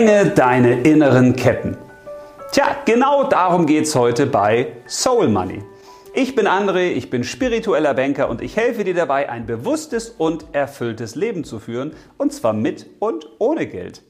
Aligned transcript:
Sprenge 0.00 0.30
deine 0.30 0.80
inneren 0.80 1.36
Ketten. 1.36 1.76
Tja, 2.52 2.74
genau 2.86 3.24
darum 3.24 3.66
geht 3.66 3.84
es 3.84 3.94
heute 3.94 4.24
bei 4.24 4.68
Soul 4.88 5.28
Money. 5.28 5.62
Ich 6.14 6.34
bin 6.34 6.48
André, 6.48 6.92
ich 6.92 7.10
bin 7.10 7.22
spiritueller 7.22 7.92
Banker 7.92 8.30
und 8.30 8.40
ich 8.40 8.56
helfe 8.56 8.82
dir 8.82 8.94
dabei, 8.94 9.28
ein 9.28 9.44
bewusstes 9.44 10.08
und 10.08 10.46
erfülltes 10.52 11.16
Leben 11.16 11.44
zu 11.44 11.58
führen, 11.58 11.92
und 12.16 12.32
zwar 12.32 12.54
mit 12.54 12.86
und 12.98 13.28
ohne 13.38 13.66
Geld. 13.66 14.00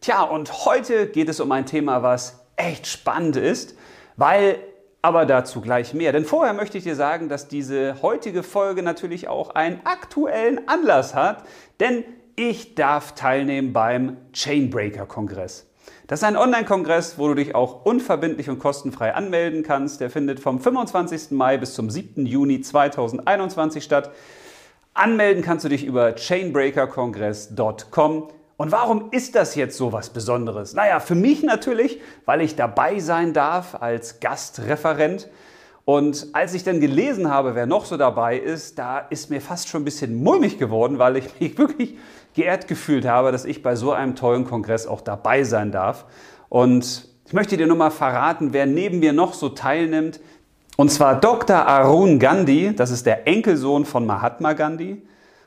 Tja, 0.00 0.22
und 0.22 0.66
heute 0.66 1.08
geht 1.08 1.28
es 1.28 1.40
um 1.40 1.50
ein 1.50 1.66
Thema, 1.66 2.04
was 2.04 2.46
echt 2.54 2.86
spannend 2.86 3.34
ist, 3.34 3.76
weil 4.16 4.58
aber 5.02 5.26
dazu 5.26 5.60
gleich 5.60 5.94
mehr. 5.94 6.12
Denn 6.12 6.24
vorher 6.24 6.54
möchte 6.54 6.78
ich 6.78 6.84
dir 6.84 6.94
sagen, 6.94 7.28
dass 7.28 7.48
diese 7.48 8.00
heutige 8.02 8.44
Folge 8.44 8.84
natürlich 8.84 9.26
auch 9.26 9.56
einen 9.56 9.80
aktuellen 9.82 10.68
Anlass 10.68 11.16
hat, 11.16 11.42
denn 11.80 12.04
ich 12.36 12.74
darf 12.74 13.14
teilnehmen 13.14 13.72
beim 13.72 14.16
Chainbreaker-Kongress. 14.32 15.66
Das 16.06 16.20
ist 16.20 16.24
ein 16.24 16.36
Online-Kongress, 16.36 17.18
wo 17.18 17.28
du 17.28 17.34
dich 17.34 17.54
auch 17.54 17.86
unverbindlich 17.86 18.50
und 18.50 18.58
kostenfrei 18.58 19.14
anmelden 19.14 19.62
kannst. 19.62 20.00
Der 20.00 20.10
findet 20.10 20.40
vom 20.40 20.60
25. 20.60 21.30
Mai 21.30 21.56
bis 21.56 21.72
zum 21.74 21.88
7. 21.88 22.26
Juni 22.26 22.60
2021 22.60 23.82
statt. 23.82 24.10
Anmelden 24.92 25.42
kannst 25.42 25.64
du 25.64 25.70
dich 25.70 25.84
über 25.84 26.14
chainbreakerkongress.com. 26.14 28.28
Und 28.56 28.70
warum 28.70 29.10
ist 29.10 29.34
das 29.34 29.56
jetzt 29.56 29.76
so 29.76 29.92
was 29.92 30.10
Besonderes? 30.10 30.74
Naja, 30.74 31.00
für 31.00 31.14
mich 31.14 31.42
natürlich, 31.42 32.00
weil 32.24 32.42
ich 32.42 32.54
dabei 32.54 33.00
sein 33.00 33.32
darf 33.32 33.74
als 33.74 34.20
Gastreferent. 34.20 35.28
Und 35.84 36.28
als 36.32 36.54
ich 36.54 36.64
dann 36.64 36.80
gelesen 36.80 37.30
habe, 37.30 37.54
wer 37.54 37.66
noch 37.66 37.84
so 37.84 37.96
dabei 37.96 38.38
ist, 38.38 38.78
da 38.78 38.98
ist 38.98 39.30
mir 39.30 39.40
fast 39.40 39.68
schon 39.68 39.82
ein 39.82 39.84
bisschen 39.84 40.22
mulmig 40.22 40.58
geworden, 40.58 40.98
weil 40.98 41.16
ich 41.16 41.40
mich 41.40 41.58
wirklich 41.58 41.96
geehrt 42.34 42.68
gefühlt 42.68 43.06
habe, 43.06 43.32
dass 43.32 43.44
ich 43.44 43.62
bei 43.62 43.76
so 43.76 43.92
einem 43.92 44.16
tollen 44.16 44.44
Kongress 44.44 44.86
auch 44.86 45.00
dabei 45.00 45.44
sein 45.44 45.72
darf. 45.72 46.04
Und 46.48 47.08
ich 47.26 47.32
möchte 47.32 47.56
dir 47.56 47.66
nur 47.66 47.76
mal 47.76 47.90
verraten, 47.90 48.52
wer 48.52 48.66
neben 48.66 48.98
mir 48.98 49.12
noch 49.12 49.34
so 49.34 49.48
teilnimmt. 49.48 50.20
Und 50.76 50.90
zwar 50.90 51.20
Dr. 51.20 51.66
Arun 51.66 52.18
Gandhi, 52.18 52.74
das 52.74 52.90
ist 52.90 53.06
der 53.06 53.26
Enkelsohn 53.26 53.84
von 53.84 54.04
Mahatma 54.04 54.52
Gandhi. 54.52 55.02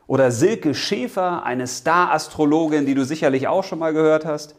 Oder 0.07 0.31
Silke 0.31 0.73
Schäfer, 0.73 1.43
eine 1.43 1.67
Star-Astrologin, 1.67 2.85
die 2.85 2.95
du 2.95 3.03
sicherlich 3.03 3.47
auch 3.47 3.65
schon 3.65 3.79
mal 3.79 3.91
gehört 3.93 4.25
hast. 4.25 4.55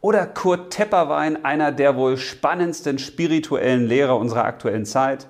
Oder 0.00 0.26
Kurt 0.26 0.70
Tepperwein, 0.70 1.44
einer 1.44 1.72
der 1.72 1.96
wohl 1.96 2.16
spannendsten 2.16 2.98
spirituellen 2.98 3.86
Lehrer 3.86 4.16
unserer 4.16 4.44
aktuellen 4.44 4.84
Zeit. 4.86 5.28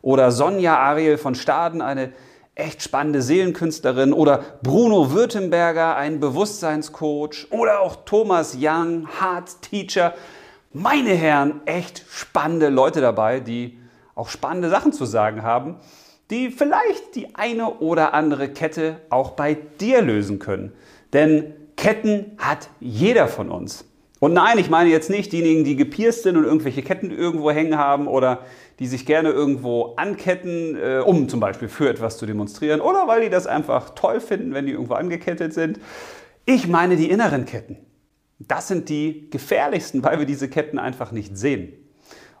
Oder 0.00 0.30
Sonja 0.30 0.78
Ariel 0.78 1.18
von 1.18 1.34
Staden, 1.34 1.82
eine 1.82 2.12
echt 2.54 2.82
spannende 2.82 3.22
Seelenkünstlerin. 3.22 4.12
Oder 4.12 4.42
Bruno 4.62 5.12
Württemberger, 5.12 5.96
ein 5.96 6.20
Bewusstseinscoach. 6.20 7.48
Oder 7.50 7.80
auch 7.80 8.04
Thomas 8.04 8.56
Young, 8.60 9.08
Hard 9.20 9.62
Teacher. 9.62 10.14
Meine 10.72 11.10
Herren, 11.10 11.60
echt 11.66 12.04
spannende 12.10 12.68
Leute 12.68 13.00
dabei, 13.00 13.40
die 13.40 13.78
auch 14.14 14.28
spannende 14.28 14.70
Sachen 14.70 14.92
zu 14.92 15.04
sagen 15.04 15.42
haben 15.42 15.80
die 16.30 16.50
vielleicht 16.50 17.14
die 17.14 17.34
eine 17.34 17.78
oder 17.78 18.14
andere 18.14 18.48
Kette 18.48 19.00
auch 19.10 19.32
bei 19.32 19.54
dir 19.54 20.02
lösen 20.02 20.38
können. 20.38 20.72
Denn 21.12 21.54
Ketten 21.76 22.36
hat 22.38 22.68
jeder 22.80 23.28
von 23.28 23.50
uns. 23.50 23.84
Und 24.24 24.32
nein, 24.32 24.56
ich 24.56 24.70
meine 24.70 24.88
jetzt 24.88 25.10
nicht 25.10 25.34
diejenigen, 25.34 25.64
die 25.64 25.76
gepierst 25.76 26.22
sind 26.22 26.38
und 26.38 26.44
irgendwelche 26.44 26.80
Ketten 26.80 27.10
irgendwo 27.10 27.50
hängen 27.50 27.76
haben 27.76 28.08
oder 28.08 28.40
die 28.78 28.86
sich 28.86 29.04
gerne 29.04 29.28
irgendwo 29.28 29.96
anketten, 29.96 30.78
äh, 30.82 31.02
um 31.04 31.28
zum 31.28 31.40
Beispiel 31.40 31.68
für 31.68 31.90
etwas 31.90 32.16
zu 32.16 32.24
demonstrieren 32.24 32.80
oder 32.80 33.06
weil 33.06 33.20
die 33.20 33.28
das 33.28 33.46
einfach 33.46 33.90
toll 33.90 34.20
finden, 34.20 34.54
wenn 34.54 34.64
die 34.64 34.72
irgendwo 34.72 34.94
angekettet 34.94 35.52
sind. 35.52 35.78
Ich 36.46 36.66
meine 36.66 36.96
die 36.96 37.10
inneren 37.10 37.44
Ketten. 37.44 37.76
Das 38.38 38.66
sind 38.66 38.88
die 38.88 39.28
gefährlichsten, 39.28 40.02
weil 40.02 40.18
wir 40.18 40.24
diese 40.24 40.48
Ketten 40.48 40.78
einfach 40.78 41.12
nicht 41.12 41.36
sehen. 41.36 41.74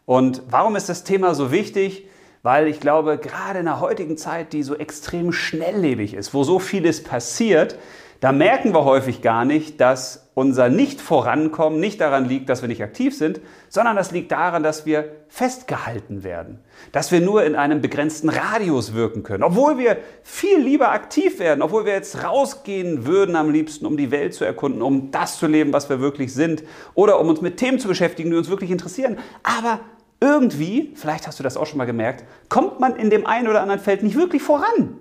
Und 0.06 0.40
warum 0.48 0.76
ist 0.76 0.88
das 0.88 1.04
Thema 1.04 1.34
so 1.34 1.52
wichtig? 1.52 2.08
weil 2.42 2.68
ich 2.68 2.78
glaube, 2.78 3.16
gerade 3.16 3.60
in 3.60 3.64
der 3.64 3.80
heutigen 3.80 4.18
Zeit, 4.18 4.52
die 4.52 4.62
so 4.62 4.76
extrem 4.76 5.32
schnelllebig 5.32 6.12
ist, 6.12 6.34
wo 6.34 6.44
so 6.44 6.58
vieles 6.58 7.02
passiert, 7.02 7.78
da 8.20 8.32
merken 8.32 8.74
wir 8.74 8.84
häufig 8.84 9.22
gar 9.22 9.46
nicht, 9.46 9.80
dass 9.80 10.23
unser 10.34 10.68
Nicht-Vorankommen 10.68 11.78
nicht 11.78 12.00
daran 12.00 12.24
liegt, 12.24 12.48
dass 12.48 12.60
wir 12.60 12.68
nicht 12.68 12.82
aktiv 12.82 13.16
sind, 13.16 13.40
sondern 13.68 13.96
das 13.96 14.10
liegt 14.10 14.32
daran, 14.32 14.62
dass 14.64 14.84
wir 14.84 15.12
festgehalten 15.28 16.24
werden, 16.24 16.58
dass 16.90 17.12
wir 17.12 17.20
nur 17.20 17.44
in 17.44 17.54
einem 17.54 17.80
begrenzten 17.80 18.28
Radius 18.28 18.94
wirken 18.94 19.22
können, 19.22 19.44
obwohl 19.44 19.78
wir 19.78 19.96
viel 20.22 20.58
lieber 20.58 20.90
aktiv 20.90 21.38
werden, 21.38 21.62
obwohl 21.62 21.86
wir 21.86 21.92
jetzt 21.92 22.24
rausgehen 22.24 23.06
würden 23.06 23.36
am 23.36 23.50
liebsten, 23.50 23.86
um 23.86 23.96
die 23.96 24.10
Welt 24.10 24.34
zu 24.34 24.44
erkunden, 24.44 24.82
um 24.82 25.12
das 25.12 25.38
zu 25.38 25.46
leben, 25.46 25.72
was 25.72 25.88
wir 25.88 26.00
wirklich 26.00 26.34
sind 26.34 26.64
oder 26.94 27.20
um 27.20 27.28
uns 27.28 27.40
mit 27.40 27.56
Themen 27.56 27.78
zu 27.78 27.86
beschäftigen, 27.86 28.30
die 28.30 28.36
uns 28.36 28.50
wirklich 28.50 28.72
interessieren. 28.72 29.18
Aber 29.44 29.80
irgendwie, 30.20 30.92
vielleicht 30.96 31.26
hast 31.26 31.38
du 31.38 31.42
das 31.42 31.56
auch 31.56 31.66
schon 31.66 31.78
mal 31.78 31.84
gemerkt, 31.84 32.24
kommt 32.48 32.80
man 32.80 32.96
in 32.96 33.10
dem 33.10 33.26
einen 33.26 33.46
oder 33.46 33.60
anderen 33.60 33.80
Feld 33.80 34.02
nicht 34.02 34.16
wirklich 34.16 34.42
voran. 34.42 34.96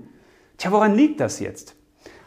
Tja, 0.57 0.71
woran 0.71 0.95
liegt 0.95 1.19
das 1.19 1.39
jetzt? 1.39 1.75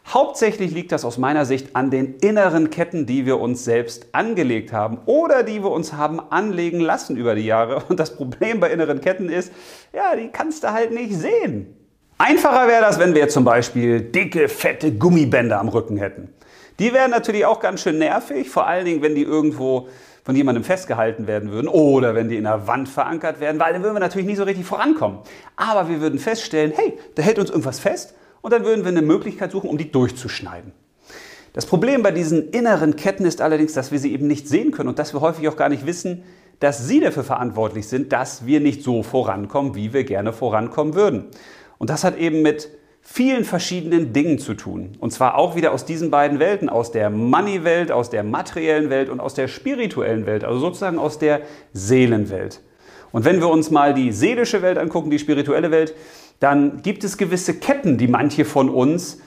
Hauptsächlich 0.09 0.71
liegt 0.71 0.93
das 0.93 1.05
aus 1.05 1.19
meiner 1.19 1.45
Sicht 1.45 1.75
an 1.75 1.91
den 1.91 2.15
inneren 2.21 2.71
Ketten, 2.71 3.07
die 3.07 3.27
wir 3.27 3.41
uns 3.41 3.65
selbst 3.65 4.07
angelegt 4.13 4.73
haben 4.73 4.99
oder 5.07 5.43
die 5.43 5.65
wir 5.65 5.71
uns 5.73 5.95
haben 5.95 6.21
anlegen 6.31 6.79
lassen 6.79 7.17
über 7.17 7.35
die 7.35 7.45
Jahre. 7.45 7.83
Und 7.89 7.99
das 7.99 8.15
Problem 8.15 8.61
bei 8.61 8.71
inneren 8.71 9.01
Ketten 9.01 9.29
ist, 9.29 9.53
ja, 9.93 10.15
die 10.15 10.29
kannst 10.29 10.63
du 10.63 10.73
halt 10.73 10.93
nicht 10.93 11.13
sehen. 11.13 11.75
Einfacher 12.19 12.69
wäre 12.69 12.83
das, 12.83 13.01
wenn 13.01 13.15
wir 13.15 13.29
zum 13.29 13.45
Beispiel 13.45 14.01
dicke, 14.01 14.49
fette 14.49 14.93
Gummibänder 14.93 15.59
am 15.59 15.69
Rücken 15.69 15.97
hätten. 15.97 16.33
Die 16.79 16.93
wären 16.93 17.11
natürlich 17.11 17.45
auch 17.45 17.59
ganz 17.59 17.83
schön 17.83 17.99
nervig, 17.99 18.49
vor 18.49 18.67
allen 18.67 18.85
Dingen, 18.85 19.03
wenn 19.03 19.17
die 19.17 19.23
irgendwo 19.23 19.89
von 20.25 20.37
jemandem 20.37 20.63
festgehalten 20.63 21.27
werden 21.27 21.51
würden 21.51 21.69
oder 21.69 22.15
wenn 22.15 22.29
die 22.29 22.37
in 22.37 22.45
der 22.45 22.67
Wand 22.67 22.89
verankert 22.89 23.41
werden, 23.41 23.61
weil 23.61 23.73
dann 23.73 23.83
würden 23.83 23.95
wir 23.95 24.01
natürlich 24.01 24.27
nicht 24.27 24.37
so 24.37 24.45
richtig 24.45 24.67
vorankommen. 24.67 25.19
Aber 25.57 25.89
wir 25.89 26.01
würden 26.01 26.19
feststellen, 26.19 26.73
hey, 26.75 26.97
da 27.17 27.23
hält 27.23 27.39
uns 27.39 27.51
irgendwas 27.51 27.81
fest 27.81 28.15
und 28.41 28.53
dann 28.53 28.65
würden 28.65 28.85
wir 28.85 28.91
eine 28.91 29.03
Möglichkeit 29.03 29.53
suchen, 29.53 29.71
um 29.71 29.79
die 29.79 29.91
durchzuschneiden. 29.91 30.73
Das 31.53 31.67
Problem 31.67 32.03
bei 32.03 32.11
diesen 32.11 32.51
inneren 32.51 32.97
Ketten 32.97 33.25
ist 33.25 33.41
allerdings, 33.41 33.73
dass 33.73 33.91
wir 33.91 33.99
sie 33.99 34.13
eben 34.13 34.27
nicht 34.27 34.47
sehen 34.47 34.73
können 34.73 34.91
und 34.91 34.99
dass 34.99 35.15
wir 35.15 35.23
häufig 35.23 35.49
auch 35.49 35.57
gar 35.57 35.71
nicht 35.71 35.87
wissen, 35.87 36.23
dass 36.61 36.87
sie 36.87 37.01
dafür 37.01 37.25
verantwortlich 37.25 37.89
sind, 37.89 38.13
dass 38.13 38.47
wir 38.47 38.61
nicht 38.61 38.83
so 38.83 39.03
vorankommen, 39.03 39.75
wie 39.75 39.93
wir 39.93 40.05
gerne 40.05 40.33
vorankommen 40.33 40.95
würden. 40.95 41.25
Und 41.79 41.91
das 41.91 42.05
hat 42.05 42.19
eben 42.19 42.43
mit 42.43 42.71
vielen 43.01 43.45
verschiedenen 43.45 44.13
Dingen 44.13 44.39
zu 44.39 44.55
tun. 44.55 44.97
Und 44.99 45.13
zwar 45.13 45.37
auch 45.37 45.55
wieder 45.55 45.73
aus 45.73 45.85
diesen 45.85 46.11
beiden 46.11 46.41
Welten, 46.41 46.69
aus 46.69 46.91
der 46.91 47.09
Money-Welt, 47.09 47.93
aus 47.93 48.11
der 48.11 48.25
materiellen 48.25 48.91
Welt 48.91 49.09
und 49.09 49.21
aus 49.21 49.35
der 49.35 49.49
spirituellen 49.49 50.27
Welt, 50.27 50.45
also 50.45 50.59
sozusagen 50.59 50.99
aus 50.99 51.19
der 51.19 51.43
Seelenwelt. 51.73 52.61
Und 53.13 53.25
wenn 53.25 53.41
wir 53.41 53.49
uns 53.49 53.71
mal 53.71 53.95
die 53.95 54.13
seelische 54.13 54.61
Welt 54.61 54.77
angucken, 54.77 55.11
die 55.11 55.19
spirituelle 55.19 55.71
Welt, 55.71 55.95
dann 56.41 56.83
gibt 56.83 57.05
es 57.05 57.17
gewisse 57.17 57.59
Ketten, 57.59 57.99
die 57.99 58.09
manche 58.09 58.45
von 58.45 58.69
uns 58.69 59.21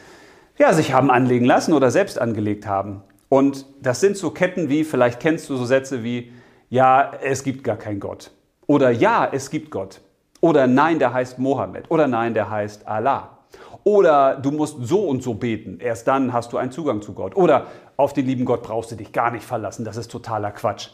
ja, 0.58 0.74
sich 0.74 0.94
haben 0.94 1.10
anlegen 1.10 1.46
lassen 1.46 1.74
oder 1.74 1.90
selbst 1.90 2.20
angelegt 2.20 2.68
haben. 2.68 3.02
Und 3.30 3.66
das 3.82 4.02
sind 4.02 4.18
so 4.18 4.32
Ketten 4.32 4.70
wie, 4.70 4.84
vielleicht 4.84 5.20
kennst 5.20 5.50
du 5.50 5.56
so 5.56 5.66
Sätze 5.66 6.04
wie, 6.04 6.32
ja, 6.70 7.12
es 7.22 7.44
gibt 7.44 7.64
gar 7.64 7.78
keinen 7.78 8.00
Gott. 8.00 8.32
Oder 8.68 8.92
ja, 8.92 9.28
es 9.32 9.50
gibt 9.50 9.72
Gott. 9.72 10.02
Oder 10.42 10.68
nein, 10.68 11.00
der 11.00 11.14
heißt 11.14 11.40
Mohammed. 11.40 11.90
Oder 11.90 12.08
nein, 12.08 12.34
der 12.34 12.50
heißt 12.50 12.88
Allah. 12.88 13.40
Oder 13.84 14.36
du 14.36 14.52
musst 14.52 14.78
so 14.82 15.08
und 15.08 15.24
so 15.24 15.34
beten, 15.34 15.80
erst 15.80 16.08
dann 16.08 16.34
hast 16.34 16.54
du 16.54 16.58
einen 16.58 16.72
Zugang 16.72 17.02
zu 17.02 17.14
Gott. 17.14 17.36
Oder 17.36 17.68
auf 17.98 18.14
den 18.14 18.26
lieben 18.26 18.46
Gott 18.46 18.64
brauchst 18.64 18.92
du 18.92 18.96
dich 18.96 19.12
gar 19.12 19.32
nicht 19.32 19.46
verlassen, 19.46 19.86
das 19.86 19.98
ist 19.98 20.12
totaler 20.12 20.52
Quatsch. 20.52 20.90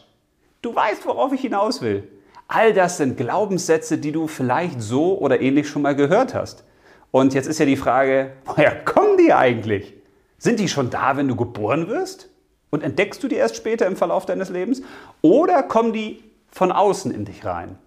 Du 0.62 0.74
weißt, 0.74 1.06
worauf 1.06 1.32
ich 1.32 1.40
hinaus 1.40 1.82
will. 1.82 2.08
All 2.48 2.72
das 2.72 2.98
sind 2.98 3.16
Glaubenssätze, 3.16 3.98
die 3.98 4.12
du 4.12 4.28
vielleicht 4.28 4.80
so 4.80 5.18
oder 5.18 5.40
ähnlich 5.40 5.68
schon 5.68 5.82
mal 5.82 5.96
gehört 5.96 6.34
hast. 6.34 6.64
Und 7.10 7.34
jetzt 7.34 7.46
ist 7.46 7.58
ja 7.58 7.66
die 7.66 7.76
Frage, 7.76 8.32
woher 8.44 8.84
kommen 8.84 9.16
die 9.16 9.32
eigentlich? 9.32 9.94
Sind 10.38 10.60
die 10.60 10.68
schon 10.68 10.90
da, 10.90 11.16
wenn 11.16 11.28
du 11.28 11.36
geboren 11.36 11.88
wirst? 11.88 12.28
Und 12.70 12.82
entdeckst 12.82 13.22
du 13.22 13.28
die 13.28 13.36
erst 13.36 13.56
später 13.56 13.86
im 13.86 13.96
Verlauf 13.96 14.26
deines 14.26 14.50
Lebens? 14.50 14.82
Oder 15.22 15.62
kommen 15.62 15.92
die 15.92 16.22
von 16.50 16.72
außen 16.72 17.12
in 17.12 17.24
dich 17.24 17.44
rein? 17.44 17.78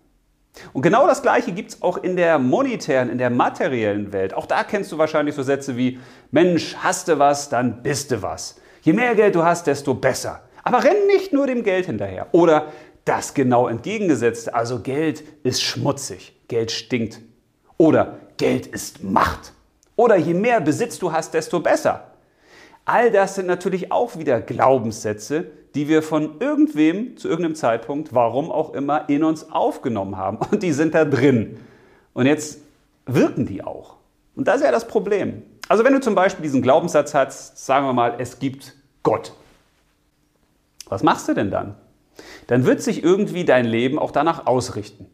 Und 0.74 0.82
genau 0.82 1.08
das 1.08 1.22
Gleiche 1.22 1.52
gibt 1.52 1.72
es 1.72 1.82
auch 1.82 1.98
in 1.98 2.16
der 2.16 2.40
monetären, 2.40 3.10
in 3.10 3.18
der 3.18 3.30
materiellen 3.30 4.12
Welt. 4.12 4.34
Auch 4.34 4.46
da 4.46 4.64
kennst 4.64 4.92
du 4.92 4.98
wahrscheinlich 4.98 5.36
so 5.36 5.44
Sätze 5.44 5.78
wie, 5.78 6.00
Mensch, 6.32 6.76
hast 6.80 7.08
du 7.08 7.20
was, 7.20 7.50
dann 7.50 7.84
bist 7.84 8.12
du 8.12 8.22
was. 8.22 8.60
Je 8.82 8.94
mehr 8.94 9.16
Geld 9.16 9.36
du 9.36 9.44
hast, 9.44 9.68
desto 9.68 9.94
besser. 9.94 10.42
Aber 10.64 10.84
renn 10.84 11.08
nicht 11.08 11.34
nur 11.34 11.48
dem 11.48 11.64
Geld 11.64 11.86
hinterher. 11.86 12.28
Oder 12.32 12.68
das 13.10 13.34
genau 13.34 13.68
entgegengesetzte, 13.68 14.54
also 14.54 14.82
Geld 14.82 15.24
ist 15.42 15.64
schmutzig, 15.64 16.36
Geld 16.48 16.70
stinkt. 16.70 17.22
Oder 17.78 18.20
Geld 18.38 18.68
ist 18.68 19.04
Macht. 19.04 19.54
Oder 19.96 20.16
je 20.16 20.36
mehr 20.36 20.62
Besitz 20.62 21.00
du 21.00 21.12
hast, 21.12 21.34
desto 21.34 21.60
besser. 21.60 22.12
All 22.86 23.10
das 23.10 23.34
sind 23.34 23.48
natürlich 23.48 23.92
auch 23.92 24.18
wieder 24.18 24.42
Glaubenssätze, 24.42 25.48
die 25.74 25.88
wir 25.88 26.04
von 26.04 26.40
irgendwem 26.40 27.18
zu 27.18 27.28
irgendeinem 27.28 27.56
Zeitpunkt, 27.56 28.14
warum 28.14 28.52
auch 28.52 28.74
immer, 28.76 29.10
in 29.10 29.24
uns 29.24 29.52
aufgenommen 29.52 30.16
haben. 30.16 30.38
Und 30.52 30.62
die 30.62 30.72
sind 30.72 30.94
da 30.94 31.04
drin. 31.04 31.60
Und 32.14 32.28
jetzt 32.28 32.60
wirken 33.08 33.48
die 33.48 33.64
auch. 33.64 33.96
Und 34.36 34.48
das 34.48 34.58
ist 34.58 34.66
ja 34.66 34.72
das 34.72 34.88
Problem. 34.88 35.42
Also 35.68 35.84
wenn 35.84 35.94
du 35.94 36.00
zum 36.00 36.14
Beispiel 36.14 36.44
diesen 36.44 36.62
Glaubenssatz 36.62 37.16
hast, 37.16 37.66
sagen 37.66 37.88
wir 37.88 37.94
mal, 37.94 38.16
es 38.20 38.38
gibt 38.38 38.76
Gott. 39.02 39.34
Was 40.88 41.02
machst 41.02 41.28
du 41.28 41.34
denn 41.34 41.50
dann? 41.50 41.76
Dann 42.50 42.66
wird 42.66 42.82
sich 42.82 43.04
irgendwie 43.04 43.46
dein 43.46 43.66
Leben 43.66 44.00
auch 44.00 44.10
danach 44.10 44.48
ausrichten. 44.48 45.06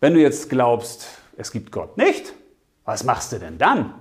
Wenn 0.00 0.14
du 0.14 0.20
jetzt 0.20 0.48
glaubst, 0.48 1.08
es 1.36 1.52
gibt 1.52 1.72
Gott 1.72 1.98
nicht, 1.98 2.32
was 2.86 3.04
machst 3.04 3.32
du 3.32 3.38
denn 3.38 3.58
dann? 3.58 3.92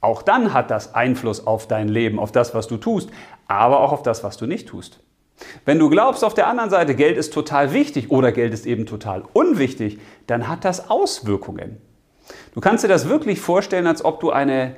Auch 0.00 0.22
dann 0.22 0.54
hat 0.54 0.70
das 0.70 0.94
Einfluss 0.94 1.46
auf 1.46 1.68
dein 1.68 1.88
Leben, 1.88 2.18
auf 2.18 2.32
das, 2.32 2.54
was 2.54 2.68
du 2.68 2.78
tust, 2.78 3.10
aber 3.48 3.80
auch 3.80 3.92
auf 3.92 4.02
das, 4.02 4.24
was 4.24 4.38
du 4.38 4.46
nicht 4.46 4.66
tust. 4.66 5.00
Wenn 5.66 5.78
du 5.78 5.90
glaubst 5.90 6.24
auf 6.24 6.32
der 6.32 6.46
anderen 6.46 6.70
Seite, 6.70 6.94
Geld 6.94 7.18
ist 7.18 7.34
total 7.34 7.74
wichtig 7.74 8.10
oder 8.10 8.32
Geld 8.32 8.54
ist 8.54 8.64
eben 8.64 8.86
total 8.86 9.22
unwichtig, 9.34 9.98
dann 10.26 10.48
hat 10.48 10.64
das 10.64 10.88
Auswirkungen. 10.88 11.82
Du 12.54 12.62
kannst 12.62 12.82
dir 12.82 12.88
das 12.88 13.10
wirklich 13.10 13.42
vorstellen, 13.42 13.86
als 13.86 14.02
ob 14.02 14.20
du 14.20 14.30
eine 14.30 14.74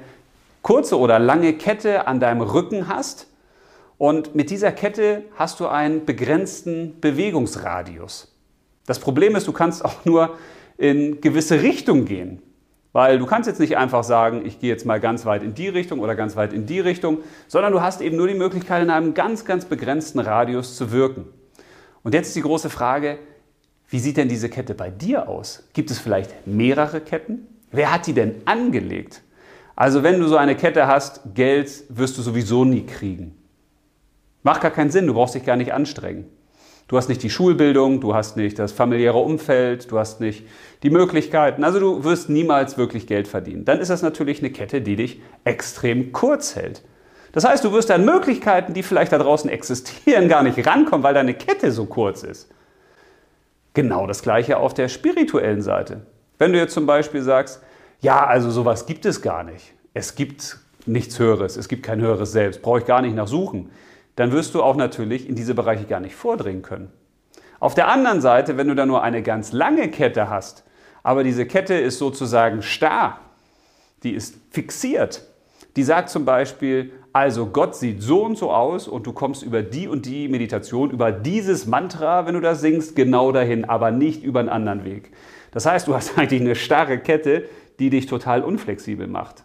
kurze 0.62 0.98
oder 0.98 1.20
lange 1.20 1.52
Kette 1.52 2.08
an 2.08 2.18
deinem 2.18 2.40
Rücken 2.40 2.88
hast 2.88 3.28
und 3.98 4.34
mit 4.34 4.50
dieser 4.50 4.72
Kette 4.72 5.24
hast 5.34 5.60
du 5.60 5.66
einen 5.66 6.04
begrenzten 6.06 7.00
Bewegungsradius. 7.00 8.34
Das 8.86 9.00
Problem 9.00 9.36
ist, 9.36 9.46
du 9.46 9.52
kannst 9.52 9.84
auch 9.84 10.04
nur 10.04 10.38
in 10.78 11.20
gewisse 11.20 11.62
Richtung 11.62 12.04
gehen. 12.04 12.40
Weil 12.92 13.18
du 13.18 13.26
kannst 13.26 13.46
jetzt 13.46 13.60
nicht 13.60 13.76
einfach 13.76 14.02
sagen, 14.02 14.46
ich 14.46 14.60
gehe 14.60 14.70
jetzt 14.70 14.86
mal 14.86 14.98
ganz 14.98 15.26
weit 15.26 15.42
in 15.42 15.54
die 15.54 15.68
Richtung 15.68 16.00
oder 16.00 16.14
ganz 16.14 16.36
weit 16.36 16.52
in 16.52 16.64
die 16.64 16.80
Richtung, 16.80 17.18
sondern 17.46 17.72
du 17.72 17.82
hast 17.82 18.00
eben 18.00 18.16
nur 18.16 18.28
die 18.28 18.34
Möglichkeit, 18.34 18.82
in 18.82 18.90
einem 18.90 19.14
ganz, 19.14 19.44
ganz 19.44 19.66
begrenzten 19.66 20.20
Radius 20.20 20.76
zu 20.76 20.90
wirken. 20.90 21.26
Und 22.02 22.14
jetzt 22.14 22.28
ist 22.28 22.36
die 22.36 22.42
große 22.42 22.70
Frage, 22.70 23.18
wie 23.90 23.98
sieht 23.98 24.16
denn 24.16 24.28
diese 24.28 24.48
Kette 24.48 24.74
bei 24.74 24.90
dir 24.90 25.28
aus? 25.28 25.68
Gibt 25.74 25.90
es 25.90 25.98
vielleicht 25.98 26.46
mehrere 26.46 27.00
Ketten? 27.00 27.46
Wer 27.70 27.92
hat 27.92 28.06
die 28.06 28.14
denn 28.14 28.36
angelegt? 28.46 29.22
Also 29.76 30.02
wenn 30.02 30.18
du 30.18 30.26
so 30.26 30.36
eine 30.36 30.56
Kette 30.56 30.86
hast, 30.86 31.20
Geld 31.34 31.84
wirst 31.88 32.16
du 32.16 32.22
sowieso 32.22 32.64
nie 32.64 32.84
kriegen. 32.84 33.37
Macht 34.42 34.60
gar 34.60 34.70
keinen 34.70 34.90
Sinn, 34.90 35.06
du 35.06 35.14
brauchst 35.14 35.34
dich 35.34 35.44
gar 35.44 35.56
nicht 35.56 35.72
anstrengen. 35.72 36.26
Du 36.88 36.96
hast 36.96 37.10
nicht 37.10 37.22
die 37.22 37.28
Schulbildung, 37.28 38.00
du 38.00 38.14
hast 38.14 38.38
nicht 38.38 38.58
das 38.58 38.72
familiäre 38.72 39.18
Umfeld, 39.18 39.90
du 39.92 39.98
hast 39.98 40.20
nicht 40.20 40.46
die 40.82 40.88
Möglichkeiten. 40.88 41.62
Also 41.62 41.78
du 41.80 42.04
wirst 42.04 42.30
niemals 42.30 42.78
wirklich 42.78 43.06
Geld 43.06 43.28
verdienen. 43.28 43.66
Dann 43.66 43.78
ist 43.78 43.90
das 43.90 44.00
natürlich 44.00 44.38
eine 44.38 44.50
Kette, 44.50 44.80
die 44.80 44.96
dich 44.96 45.20
extrem 45.44 46.12
kurz 46.12 46.56
hält. 46.56 46.82
Das 47.32 47.44
heißt, 47.44 47.62
du 47.62 47.72
wirst 47.72 47.90
an 47.90 48.06
Möglichkeiten, 48.06 48.72
die 48.72 48.82
vielleicht 48.82 49.12
da 49.12 49.18
draußen 49.18 49.50
existieren, 49.50 50.28
gar 50.28 50.42
nicht 50.42 50.66
rankommen, 50.66 51.02
weil 51.02 51.12
deine 51.12 51.34
Kette 51.34 51.72
so 51.72 51.84
kurz 51.84 52.22
ist. 52.22 52.48
Genau 53.74 54.06
das 54.06 54.22
gleiche 54.22 54.56
auf 54.56 54.72
der 54.72 54.88
spirituellen 54.88 55.60
Seite. 55.60 56.06
Wenn 56.38 56.54
du 56.54 56.58
jetzt 56.58 56.72
zum 56.72 56.86
Beispiel 56.86 57.20
sagst, 57.20 57.62
ja, 58.00 58.26
also 58.26 58.50
sowas 58.50 58.86
gibt 58.86 59.04
es 59.04 59.20
gar 59.20 59.42
nicht. 59.42 59.74
Es 59.92 60.14
gibt 60.14 60.56
nichts 60.86 61.18
Höheres, 61.18 61.58
es 61.58 61.68
gibt 61.68 61.82
kein 61.82 62.00
höheres 62.00 62.32
Selbst, 62.32 62.62
brauche 62.62 62.78
ich 62.78 62.86
gar 62.86 63.02
nicht 63.02 63.14
nachsuchen 63.14 63.70
dann 64.18 64.32
wirst 64.32 64.56
du 64.56 64.64
auch 64.64 64.74
natürlich 64.74 65.28
in 65.28 65.36
diese 65.36 65.54
Bereiche 65.54 65.84
gar 65.84 66.00
nicht 66.00 66.16
vordringen 66.16 66.62
können. 66.62 66.90
Auf 67.60 67.74
der 67.74 67.86
anderen 67.86 68.20
Seite, 68.20 68.56
wenn 68.56 68.66
du 68.66 68.74
da 68.74 68.84
nur 68.84 69.04
eine 69.04 69.22
ganz 69.22 69.52
lange 69.52 69.88
Kette 69.92 70.28
hast, 70.28 70.64
aber 71.04 71.22
diese 71.22 71.46
Kette 71.46 71.74
ist 71.74 71.98
sozusagen 71.98 72.62
starr, 72.62 73.20
die 74.02 74.10
ist 74.10 74.34
fixiert, 74.50 75.22
die 75.76 75.84
sagt 75.84 76.08
zum 76.08 76.24
Beispiel, 76.24 76.90
also 77.12 77.46
Gott 77.46 77.76
sieht 77.76 78.02
so 78.02 78.24
und 78.24 78.36
so 78.36 78.50
aus 78.50 78.88
und 78.88 79.06
du 79.06 79.12
kommst 79.12 79.44
über 79.44 79.62
die 79.62 79.86
und 79.86 80.04
die 80.04 80.26
Meditation, 80.26 80.90
über 80.90 81.12
dieses 81.12 81.66
Mantra, 81.66 82.26
wenn 82.26 82.34
du 82.34 82.40
das 82.40 82.60
singst, 82.60 82.96
genau 82.96 83.30
dahin, 83.30 83.66
aber 83.66 83.92
nicht 83.92 84.24
über 84.24 84.40
einen 84.40 84.48
anderen 84.48 84.84
Weg. 84.84 85.12
Das 85.52 85.64
heißt, 85.64 85.86
du 85.86 85.94
hast 85.94 86.18
eigentlich 86.18 86.40
eine 86.40 86.56
starre 86.56 86.98
Kette, 86.98 87.48
die 87.78 87.88
dich 87.88 88.06
total 88.06 88.42
unflexibel 88.42 89.06
macht. 89.06 89.44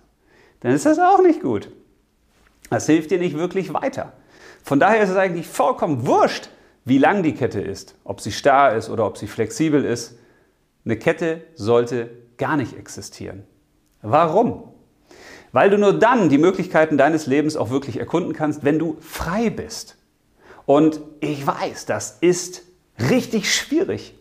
Dann 0.62 0.72
ist 0.72 0.88
das 0.88 0.98
auch 0.98 1.22
nicht 1.22 1.44
gut. 1.44 1.70
Das 2.72 2.88
hilft 2.88 3.12
dir 3.12 3.20
nicht 3.20 3.38
wirklich 3.38 3.72
weiter. 3.72 4.14
Von 4.64 4.80
daher 4.80 5.04
ist 5.04 5.10
es 5.10 5.18
eigentlich 5.18 5.48
vollkommen 5.48 6.08
wurscht, 6.08 6.50
wie 6.86 6.98
lang 6.98 7.22
die 7.24 7.34
Kette 7.34 7.62
ist, 7.62 7.96
ob 8.04 8.22
sie 8.22 8.32
starr 8.32 8.76
ist 8.76 8.90
oder 8.90 9.06
ob 9.06 9.18
sie 9.18 9.28
flexibel 9.28 9.86
ist. 9.86 10.18
Eine 10.86 10.98
Kette 10.98 11.42
sollte 11.56 12.10
gar 12.38 12.58
nicht 12.58 12.78
existieren. 12.78 13.44
Warum? 14.02 14.74
Weil 15.52 15.70
du 15.70 15.78
nur 15.78 15.94
dann 15.94 16.30
die 16.30 16.38
Möglichkeiten 16.38 16.98
deines 16.98 17.28
Lebens 17.28 17.56
auch 17.56 17.70
wirklich 17.70 18.00
erkunden 18.00 18.34
kannst, 18.34 18.66
wenn 18.66 18.80
du 18.80 18.98
frei 19.00 19.50
bist. 19.50 19.98
Und 20.66 21.02
ich 21.20 21.46
weiß, 21.46 21.86
das 21.86 22.18
ist 22.22 22.64
richtig 23.10 23.54
schwierig. 23.54 24.16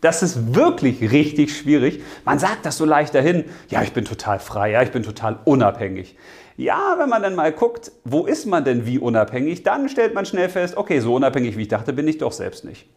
Das 0.00 0.22
ist 0.22 0.54
wirklich 0.54 1.10
richtig 1.10 1.56
schwierig. 1.56 2.02
Man 2.24 2.38
sagt 2.38 2.64
das 2.64 2.76
so 2.76 2.84
leicht 2.84 3.14
dahin, 3.14 3.44
ja, 3.68 3.82
ich 3.82 3.92
bin 3.92 4.04
total 4.04 4.38
frei, 4.38 4.70
ja, 4.70 4.82
ich 4.82 4.92
bin 4.92 5.02
total 5.02 5.40
unabhängig. 5.44 6.16
Ja, 6.58 6.96
wenn 6.98 7.08
man 7.08 7.22
dann 7.22 7.36
mal 7.36 7.52
guckt, 7.52 7.92
wo 8.02 8.26
ist 8.26 8.44
man 8.44 8.64
denn 8.64 8.84
wie 8.84 8.98
unabhängig, 8.98 9.62
dann 9.62 9.88
stellt 9.88 10.12
man 10.12 10.26
schnell 10.26 10.48
fest, 10.48 10.76
okay, 10.76 10.98
so 10.98 11.14
unabhängig 11.14 11.56
wie 11.56 11.62
ich 11.62 11.68
dachte, 11.68 11.92
bin 11.92 12.08
ich 12.08 12.18
doch 12.18 12.32
selbst 12.32 12.64
nicht. 12.64 12.90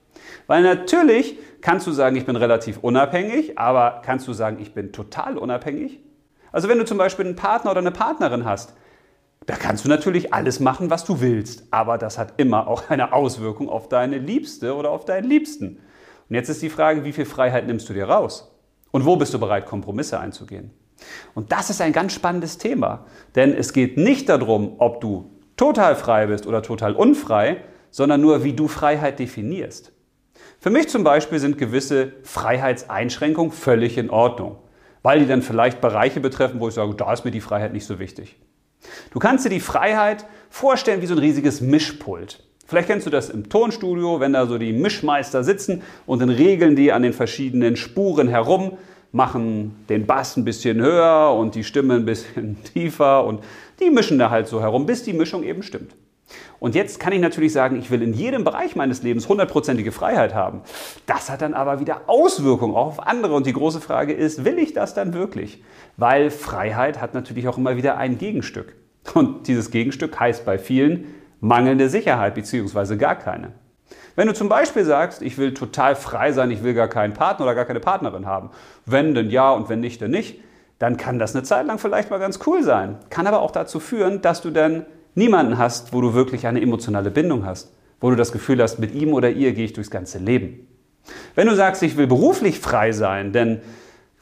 Weil 0.48 0.64
natürlich 0.64 1.38
kannst 1.62 1.86
du 1.86 1.92
sagen, 1.92 2.16
ich 2.16 2.26
bin 2.26 2.36
relativ 2.36 2.80
unabhängig, 2.82 3.60
aber 3.60 4.02
kannst 4.04 4.28
du 4.28 4.34
sagen, 4.34 4.58
ich 4.60 4.74
bin 4.74 4.92
total 4.92 5.38
unabhängig? 5.38 6.00
Also 6.52 6.70
wenn 6.70 6.80
du 6.80 6.86
zum 6.86 6.98
Beispiel 6.98 7.24
einen 7.24 7.36
Partner 7.36 7.70
oder 7.70 7.82
eine 7.82 7.92
Partnerin 7.92 8.46
hast, 8.46 8.74
da 9.46 9.56
kannst 9.56 9.86
du 9.86 9.90
natürlich 9.90 10.34
alles 10.34 10.60
machen, 10.60 10.90
was 10.90 11.06
du 11.06 11.22
willst, 11.22 11.68
aber 11.70 12.00
das 12.00 12.18
hat 12.18 12.34
immer 12.38 12.68
auch 12.68 12.90
eine 12.90 13.14
Auswirkung 13.14 13.70
auf 13.70 13.88
deine 13.90 14.18
Liebste 14.18 14.74
oder 14.74 14.90
auf 14.90 15.06
deinen 15.06 15.30
Liebsten. 15.30 15.78
Und 16.28 16.36
jetzt 16.36 16.50
ist 16.50 16.64
die 16.64 16.70
Frage, 16.72 17.04
wie 17.06 17.14
viel 17.14 17.26
Freiheit 17.26 17.68
nimmst 17.68 17.88
du 17.88 17.94
dir 17.94 18.06
raus? 18.06 18.52
Und 18.90 19.06
wo 19.06 19.18
bist 19.18 19.36
du 19.36 19.40
bereit, 19.40 19.68
Kompromisse 19.68 20.20
einzugehen? 20.20 20.72
Und 21.34 21.52
das 21.52 21.70
ist 21.70 21.82
ein 21.82 21.94
ganz 21.94 22.14
spannendes 22.14 22.58
Thema, 22.58 23.06
denn 23.36 23.54
es 23.54 23.74
geht 23.74 23.98
nicht 23.98 24.30
darum, 24.30 24.76
ob 24.78 25.02
du 25.02 25.32
total 25.58 25.96
frei 25.96 26.28
bist 26.28 26.48
oder 26.48 26.62
total 26.62 26.94
unfrei, 26.94 27.58
sondern 27.92 28.22
nur, 28.22 28.44
wie 28.44 28.54
du 28.54 28.68
Freiheit 28.68 29.20
definierst. 29.20 29.92
Für 30.60 30.70
mich 30.70 30.90
zum 30.90 31.04
Beispiel 31.04 31.40
sind 31.40 31.58
gewisse 31.58 32.14
Freiheitseinschränkungen 32.24 33.52
völlig 33.52 33.98
in 33.98 34.10
Ordnung, 34.10 34.58
weil 35.02 35.20
die 35.20 35.28
dann 35.28 35.42
vielleicht 35.42 35.82
Bereiche 35.82 36.20
betreffen, 36.20 36.60
wo 36.60 36.68
ich 36.68 36.74
sage, 36.76 36.94
da 36.96 37.12
ist 37.14 37.26
mir 37.26 37.32
die 37.32 37.42
Freiheit 37.42 37.74
nicht 37.74 37.86
so 37.86 38.00
wichtig. 38.00 38.38
Du 39.12 39.20
kannst 39.20 39.46
dir 39.46 39.50
die 39.50 39.60
Freiheit 39.60 40.26
vorstellen 40.50 41.02
wie 41.02 41.08
so 41.08 41.16
ein 41.16 41.20
riesiges 41.20 41.62
Mischpult. 41.62 42.44
Vielleicht 42.66 42.88
kennst 42.88 43.06
du 43.06 43.12
das 43.12 43.30
im 43.30 43.50
Tonstudio, 43.50 44.20
wenn 44.20 44.34
da 44.34 44.48
so 44.48 44.58
die 44.58 44.72
Mischmeister 44.72 45.44
sitzen 45.44 45.82
und 46.06 46.22
dann 46.22 46.30
regeln 46.30 46.76
die 46.76 46.92
an 46.92 47.02
den 47.02 47.14
verschiedenen 47.14 47.76
Spuren 47.76 48.28
herum, 48.28 48.78
machen 49.12 49.84
den 49.90 50.06
Bass 50.06 50.38
ein 50.38 50.46
bisschen 50.46 50.80
höher 50.80 51.34
und 51.34 51.56
die 51.56 51.64
Stimme 51.64 51.96
ein 51.96 52.06
bisschen 52.06 52.64
tiefer 52.74 53.26
und 53.26 53.44
die 53.80 53.90
mischen 53.90 54.20
da 54.20 54.30
halt 54.30 54.48
so 54.48 54.62
herum, 54.62 54.86
bis 54.86 55.04
die 55.04 55.14
Mischung 55.14 55.44
eben 55.44 55.64
stimmt. 55.64 55.96
Und 56.60 56.76
jetzt 56.76 57.00
kann 57.00 57.12
ich 57.12 57.20
natürlich 57.20 57.54
sagen, 57.54 57.78
ich 57.78 57.92
will 57.92 58.02
in 58.02 58.14
jedem 58.14 58.44
Bereich 58.44 58.76
meines 58.76 59.04
Lebens 59.04 59.28
hundertprozentige 59.28 59.92
Freiheit 59.92 60.34
haben. 60.34 60.62
Das 61.06 61.30
hat 61.30 61.42
dann 61.42 61.54
aber 61.54 61.80
wieder 61.80 62.04
Auswirkungen 62.08 62.76
auch 62.76 62.88
auf 62.88 63.06
andere. 63.06 63.34
Und 63.34 63.48
die 63.48 63.54
große 63.54 63.82
Frage 63.82 64.14
ist, 64.14 64.46
will 64.46 64.60
ich 64.60 64.74
das 64.74 64.94
dann 64.94 65.14
wirklich? 65.14 65.64
Weil 65.98 66.30
Freiheit 66.30 67.02
hat 67.02 67.14
natürlich 67.14 67.48
auch 67.48 67.58
immer 67.58 67.78
wieder 67.78 67.98
ein 67.98 68.18
Gegenstück. 68.18 68.76
Und 69.14 69.48
dieses 69.48 69.72
Gegenstück 69.72 70.20
heißt 70.20 70.46
bei 70.46 70.58
vielen 70.58 71.16
mangelnde 71.40 71.90
Sicherheit 71.90 72.36
bzw. 72.36 72.96
gar 72.96 73.16
keine. 73.16 73.54
Wenn 74.22 74.28
du 74.28 74.36
zum 74.36 74.50
Beispiel 74.50 74.86
sagst, 74.86 75.24
ich 75.24 75.40
will 75.40 75.52
total 75.56 75.96
frei 75.96 76.32
sein, 76.32 76.52
ich 76.52 76.62
will 76.64 76.76
gar 76.76 76.88
keinen 76.88 77.16
Partner 77.16 77.44
oder 77.44 77.56
gar 77.56 77.66
keine 77.66 77.80
Partnerin 77.80 78.28
haben, 78.28 78.52
wenn 78.86 79.16
denn 79.16 79.32
ja 79.32 79.50
und 79.50 79.68
wenn 79.68 79.80
nicht, 79.80 80.00
dann 80.00 80.12
nicht, 80.12 80.40
dann 80.78 80.96
kann 80.96 81.18
das 81.18 81.34
eine 81.34 81.44
Zeit 81.44 81.66
lang 81.66 81.80
vielleicht 81.80 82.12
mal 82.12 82.20
ganz 82.20 82.40
cool 82.46 82.62
sein. 82.62 83.00
Kann 83.10 83.26
aber 83.26 83.42
auch 83.42 83.50
dazu 83.50 83.80
führen, 83.80 84.22
dass 84.22 84.44
du 84.44 84.52
dann 84.52 84.86
niemanden 85.16 85.58
hast, 85.58 85.92
wo 85.92 86.02
du 86.02 86.14
wirklich 86.14 86.46
eine 86.46 86.62
emotionale 86.62 87.10
Bindung 87.10 87.48
hast, 87.48 87.74
wo 88.00 88.12
du 88.12 88.16
das 88.16 88.32
Gefühl 88.32 88.62
hast, 88.62 88.78
mit 88.78 88.94
ihm 88.94 89.12
oder 89.16 89.32
ihr 89.32 89.54
gehe 89.54 89.66
ich 89.66 89.74
durchs 89.74 89.90
ganze 89.90 90.20
Leben. 90.20 90.68
Wenn 91.34 91.48
du 91.48 91.56
sagst, 91.56 91.82
ich 91.82 91.98
will 91.98 92.06
beruflich 92.06 92.60
frei 92.60 92.92
sein, 92.92 93.34
denn 93.34 93.64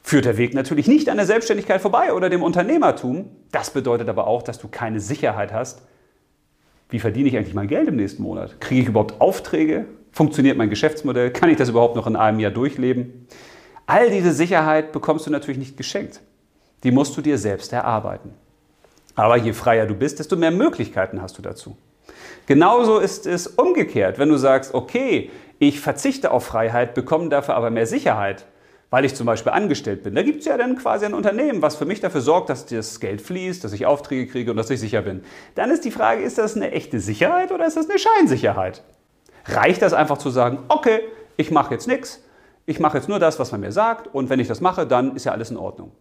führt 0.02 0.24
der 0.24 0.38
Weg 0.38 0.54
natürlich 0.54 0.88
nicht 0.88 1.10
an 1.10 1.18
der 1.18 1.26
Selbstständigkeit 1.26 1.82
vorbei 1.82 2.14
oder 2.14 2.30
dem 2.30 2.42
Unternehmertum, 2.42 3.26
das 3.52 3.68
bedeutet 3.68 4.08
aber 4.08 4.26
auch, 4.26 4.42
dass 4.42 4.58
du 4.58 4.68
keine 4.68 4.98
Sicherheit 4.98 5.52
hast, 5.52 5.82
wie 6.90 6.98
verdiene 6.98 7.28
ich 7.28 7.36
eigentlich 7.36 7.54
mein 7.54 7.68
Geld 7.68 7.88
im 7.88 7.96
nächsten 7.96 8.22
Monat? 8.22 8.60
Kriege 8.60 8.82
ich 8.82 8.88
überhaupt 8.88 9.20
Aufträge? 9.20 9.86
Funktioniert 10.12 10.56
mein 10.56 10.70
Geschäftsmodell? 10.70 11.30
Kann 11.30 11.50
ich 11.50 11.56
das 11.56 11.68
überhaupt 11.68 11.96
noch 11.96 12.06
in 12.06 12.16
einem 12.16 12.40
Jahr 12.40 12.50
durchleben? 12.50 13.26
All 13.86 14.10
diese 14.10 14.32
Sicherheit 14.32 14.92
bekommst 14.92 15.26
du 15.26 15.30
natürlich 15.30 15.58
nicht 15.58 15.76
geschenkt. 15.76 16.20
Die 16.82 16.90
musst 16.90 17.16
du 17.16 17.22
dir 17.22 17.38
selbst 17.38 17.72
erarbeiten. 17.72 18.34
Aber 19.14 19.36
je 19.36 19.52
freier 19.52 19.86
du 19.86 19.94
bist, 19.94 20.18
desto 20.18 20.36
mehr 20.36 20.50
Möglichkeiten 20.50 21.20
hast 21.22 21.38
du 21.38 21.42
dazu. 21.42 21.76
Genauso 22.46 22.98
ist 22.98 23.26
es 23.26 23.46
umgekehrt. 23.46 24.18
Wenn 24.18 24.28
du 24.28 24.36
sagst, 24.36 24.74
okay, 24.74 25.30
ich 25.58 25.80
verzichte 25.80 26.30
auf 26.30 26.44
Freiheit, 26.44 26.94
bekomme 26.94 27.28
dafür 27.28 27.54
aber 27.54 27.70
mehr 27.70 27.86
Sicherheit, 27.86 28.46
weil 28.90 29.04
ich 29.04 29.14
zum 29.14 29.26
Beispiel 29.26 29.52
angestellt 29.52 30.02
bin. 30.02 30.14
Da 30.14 30.22
gibt 30.22 30.40
es 30.40 30.46
ja 30.46 30.56
dann 30.56 30.76
quasi 30.76 31.06
ein 31.06 31.14
Unternehmen, 31.14 31.62
was 31.62 31.76
für 31.76 31.84
mich 31.84 32.00
dafür 32.00 32.20
sorgt, 32.20 32.50
dass 32.50 32.66
das 32.66 32.98
Geld 32.98 33.22
fließt, 33.22 33.62
dass 33.62 33.72
ich 33.72 33.86
Aufträge 33.86 34.30
kriege 34.30 34.50
und 34.50 34.56
dass 34.56 34.68
ich 34.68 34.80
sicher 34.80 35.02
bin. 35.02 35.22
Dann 35.54 35.70
ist 35.70 35.84
die 35.84 35.92
Frage, 35.92 36.22
ist 36.22 36.38
das 36.38 36.56
eine 36.56 36.72
echte 36.72 36.98
Sicherheit 36.98 37.52
oder 37.52 37.66
ist 37.66 37.76
das 37.76 37.88
eine 37.88 37.98
Scheinsicherheit? 37.98 38.82
Reicht 39.46 39.80
das 39.80 39.92
einfach 39.92 40.18
zu 40.18 40.30
sagen, 40.30 40.58
okay, 40.68 41.00
ich 41.36 41.50
mache 41.50 41.72
jetzt 41.72 41.86
nichts, 41.86 42.22
ich 42.66 42.80
mache 42.80 42.98
jetzt 42.98 43.08
nur 43.08 43.18
das, 43.18 43.38
was 43.38 43.52
man 43.52 43.60
mir 43.60 43.72
sagt 43.72 44.12
und 44.12 44.28
wenn 44.28 44.40
ich 44.40 44.48
das 44.48 44.60
mache, 44.60 44.86
dann 44.86 45.16
ist 45.16 45.24
ja 45.24 45.32
alles 45.32 45.50
in 45.50 45.56
Ordnung. 45.56 45.92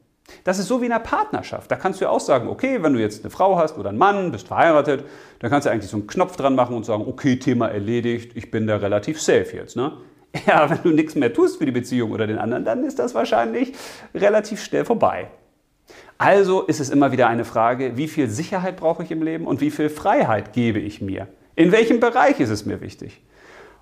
Das 0.43 0.59
ist 0.59 0.67
so 0.67 0.81
wie 0.81 0.85
in 0.85 0.91
einer 0.91 1.03
Partnerschaft. 1.03 1.71
Da 1.71 1.75
kannst 1.75 1.99
du 1.99 2.05
ja 2.05 2.11
auch 2.11 2.19
sagen, 2.19 2.49
okay, 2.49 2.83
wenn 2.83 2.93
du 2.93 2.99
jetzt 2.99 3.23
eine 3.23 3.31
Frau 3.31 3.57
hast 3.57 3.77
oder 3.77 3.89
einen 3.89 3.97
Mann, 3.97 4.31
bist 4.31 4.47
verheiratet, 4.47 5.03
dann 5.39 5.49
kannst 5.49 5.65
du 5.65 5.71
eigentlich 5.71 5.89
so 5.89 5.97
einen 5.97 6.07
Knopf 6.07 6.35
dran 6.35 6.55
machen 6.55 6.75
und 6.75 6.85
sagen, 6.85 7.05
okay, 7.07 7.37
Thema 7.37 7.67
erledigt, 7.69 8.33
ich 8.35 8.51
bin 8.51 8.67
da 8.67 8.77
relativ 8.77 9.21
safe 9.21 9.55
jetzt. 9.55 9.75
Ne? 9.75 9.93
Ja, 10.45 10.69
wenn 10.69 10.81
du 10.83 10.89
nichts 10.89 11.15
mehr 11.15 11.33
tust 11.33 11.57
für 11.57 11.65
die 11.65 11.71
Beziehung 11.71 12.11
oder 12.11 12.27
den 12.27 12.37
anderen, 12.37 12.63
dann 12.63 12.83
ist 12.83 12.99
das 12.99 13.15
wahrscheinlich 13.15 13.73
relativ 14.13 14.63
schnell 14.63 14.85
vorbei. 14.85 15.27
Also 16.17 16.63
ist 16.63 16.79
es 16.79 16.89
immer 16.89 17.11
wieder 17.11 17.27
eine 17.27 17.45
Frage, 17.45 17.97
wie 17.97 18.07
viel 18.07 18.29
Sicherheit 18.29 18.77
brauche 18.77 19.03
ich 19.03 19.11
im 19.11 19.23
Leben 19.23 19.47
und 19.47 19.61
wie 19.61 19.71
viel 19.71 19.89
Freiheit 19.89 20.53
gebe 20.53 20.79
ich 20.79 21.01
mir? 21.01 21.27
In 21.55 21.71
welchem 21.71 21.99
Bereich 21.99 22.39
ist 22.39 22.49
es 22.49 22.65
mir 22.65 22.81
wichtig? 22.81 23.21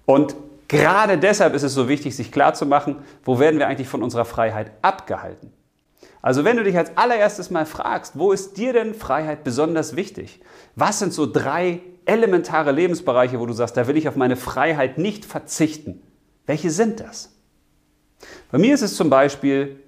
Und 0.05 0.35
gerade 0.67 1.17
deshalb 1.17 1.53
ist 1.53 1.63
es 1.63 1.73
so 1.73 1.89
wichtig, 1.89 2.15
sich 2.15 2.31
klarzumachen, 2.31 2.97
wo 3.23 3.39
werden 3.39 3.59
wir 3.59 3.67
eigentlich 3.67 3.89
von 3.89 4.03
unserer 4.03 4.25
Freiheit 4.25 4.71
abgehalten? 4.81 5.51
Also 6.21 6.43
wenn 6.43 6.57
du 6.57 6.63
dich 6.63 6.77
als 6.77 6.95
allererstes 6.95 7.49
mal 7.49 7.65
fragst, 7.65 8.17
wo 8.17 8.31
ist 8.31 8.57
dir 8.57 8.73
denn 8.73 8.93
Freiheit 8.93 9.43
besonders 9.43 9.95
wichtig? 9.95 10.41
Was 10.75 10.99
sind 10.99 11.13
so 11.13 11.25
drei 11.25 11.81
elementare 12.05 12.71
Lebensbereiche, 12.71 13.39
wo 13.39 13.45
du 13.45 13.53
sagst, 13.53 13.77
da 13.77 13.87
will 13.87 13.97
ich 13.97 14.07
auf 14.07 14.15
meine 14.15 14.35
Freiheit 14.35 14.97
nicht 14.97 15.25
verzichten? 15.25 16.01
Welche 16.47 16.71
sind 16.71 16.99
das? 16.99 17.31
Bei 18.51 18.57
mir 18.57 18.73
ist 18.73 18.81
es 18.81 18.95
zum 18.95 19.11
Beispiel 19.11 19.79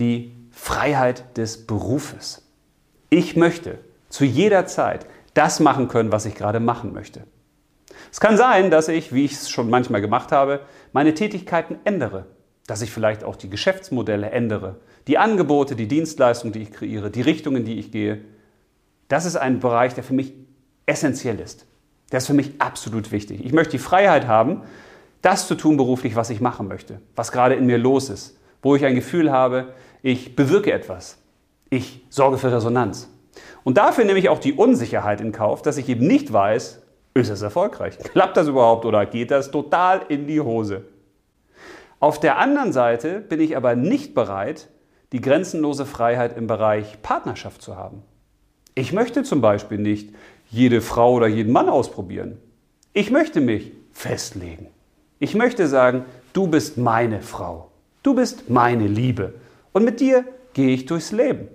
die 0.00 0.34
Freiheit 0.50 1.36
des 1.36 1.66
Berufes. 1.66 2.42
Ich 3.10 3.36
möchte 3.36 3.78
zu 4.08 4.24
jeder 4.24 4.66
Zeit 4.66 5.06
das 5.34 5.60
machen 5.60 5.86
können, 5.86 6.10
was 6.10 6.26
ich 6.26 6.34
gerade 6.34 6.58
machen 6.58 6.92
möchte. 6.92 7.22
Es 8.10 8.18
kann 8.18 8.36
sein, 8.36 8.70
dass 8.70 8.88
ich, 8.88 9.12
wie 9.12 9.24
ich 9.24 9.32
es 9.32 9.50
schon 9.50 9.70
manchmal 9.70 10.00
gemacht 10.00 10.32
habe, 10.32 10.60
meine 10.92 11.14
Tätigkeiten 11.14 11.78
ändere, 11.84 12.26
dass 12.66 12.82
ich 12.82 12.90
vielleicht 12.90 13.22
auch 13.22 13.36
die 13.36 13.50
Geschäftsmodelle 13.50 14.30
ändere, 14.30 14.80
die 15.06 15.18
Angebote, 15.18 15.76
die 15.76 15.86
Dienstleistungen, 15.86 16.52
die 16.52 16.62
ich 16.62 16.72
kreiere, 16.72 17.10
die 17.10 17.22
Richtung, 17.22 17.56
in 17.56 17.64
die 17.64 17.78
ich 17.78 17.92
gehe. 17.92 18.22
Das 19.08 19.26
ist 19.26 19.36
ein 19.36 19.60
Bereich, 19.60 19.94
der 19.94 20.04
für 20.04 20.14
mich 20.14 20.32
essentiell 20.86 21.38
ist. 21.40 21.66
Der 22.10 22.18
ist 22.18 22.26
für 22.26 22.34
mich 22.34 22.60
absolut 22.60 23.12
wichtig. 23.12 23.44
Ich 23.44 23.52
möchte 23.52 23.72
die 23.72 23.78
Freiheit 23.78 24.26
haben, 24.26 24.62
das 25.22 25.46
zu 25.46 25.54
tun 25.54 25.76
beruflich, 25.76 26.16
was 26.16 26.30
ich 26.30 26.40
machen 26.40 26.68
möchte, 26.68 27.00
was 27.16 27.32
gerade 27.32 27.54
in 27.54 27.66
mir 27.66 27.78
los 27.78 28.10
ist, 28.10 28.38
wo 28.62 28.74
ich 28.76 28.84
ein 28.84 28.94
Gefühl 28.94 29.30
habe, 29.30 29.74
ich 30.02 30.36
bewirke 30.36 30.72
etwas, 30.72 31.18
ich 31.68 32.04
sorge 32.08 32.38
für 32.38 32.52
Resonanz. 32.52 33.10
Und 33.64 33.76
dafür 33.76 34.04
nehme 34.04 34.18
ich 34.18 34.28
auch 34.28 34.38
die 34.38 34.54
Unsicherheit 34.54 35.20
in 35.20 35.32
Kauf, 35.32 35.62
dass 35.62 35.76
ich 35.76 35.88
eben 35.88 36.06
nicht 36.06 36.32
weiß, 36.32 36.82
ist 37.14 37.28
es 37.28 37.42
erfolgreich? 37.42 37.98
Klappt 38.12 38.36
das 38.36 38.48
überhaupt 38.48 38.84
oder 38.84 39.04
geht 39.06 39.30
das 39.30 39.50
total 39.50 40.02
in 40.08 40.26
die 40.26 40.40
Hose? 40.40 40.84
Auf 41.98 42.18
der 42.18 42.38
anderen 42.38 42.72
Seite 42.72 43.20
bin 43.20 43.40
ich 43.40 43.56
aber 43.56 43.74
nicht 43.76 44.14
bereit, 44.14 44.68
die 45.12 45.20
grenzenlose 45.20 45.84
Freiheit 45.84 46.36
im 46.36 46.46
Bereich 46.46 47.02
Partnerschaft 47.02 47.60
zu 47.60 47.76
haben. 47.76 48.02
Ich 48.74 48.92
möchte 48.92 49.22
zum 49.22 49.40
Beispiel 49.40 49.78
nicht 49.78 50.14
jede 50.48 50.80
Frau 50.80 51.12
oder 51.12 51.26
jeden 51.26 51.52
Mann 51.52 51.68
ausprobieren. 51.68 52.38
Ich 52.92 53.10
möchte 53.10 53.40
mich 53.40 53.72
festlegen. 53.92 54.68
Ich 55.22 55.34
möchte 55.34 55.68
sagen, 55.68 56.06
du 56.32 56.46
bist 56.46 56.78
meine 56.78 57.20
Frau. 57.20 57.68
Du 58.02 58.14
bist 58.14 58.48
meine 58.48 58.86
Liebe. 58.86 59.34
Und 59.72 59.84
mit 59.84 60.00
dir 60.00 60.24
gehe 60.54 60.70
ich 60.70 60.86
durchs 60.86 61.12
Leben. 61.12 61.48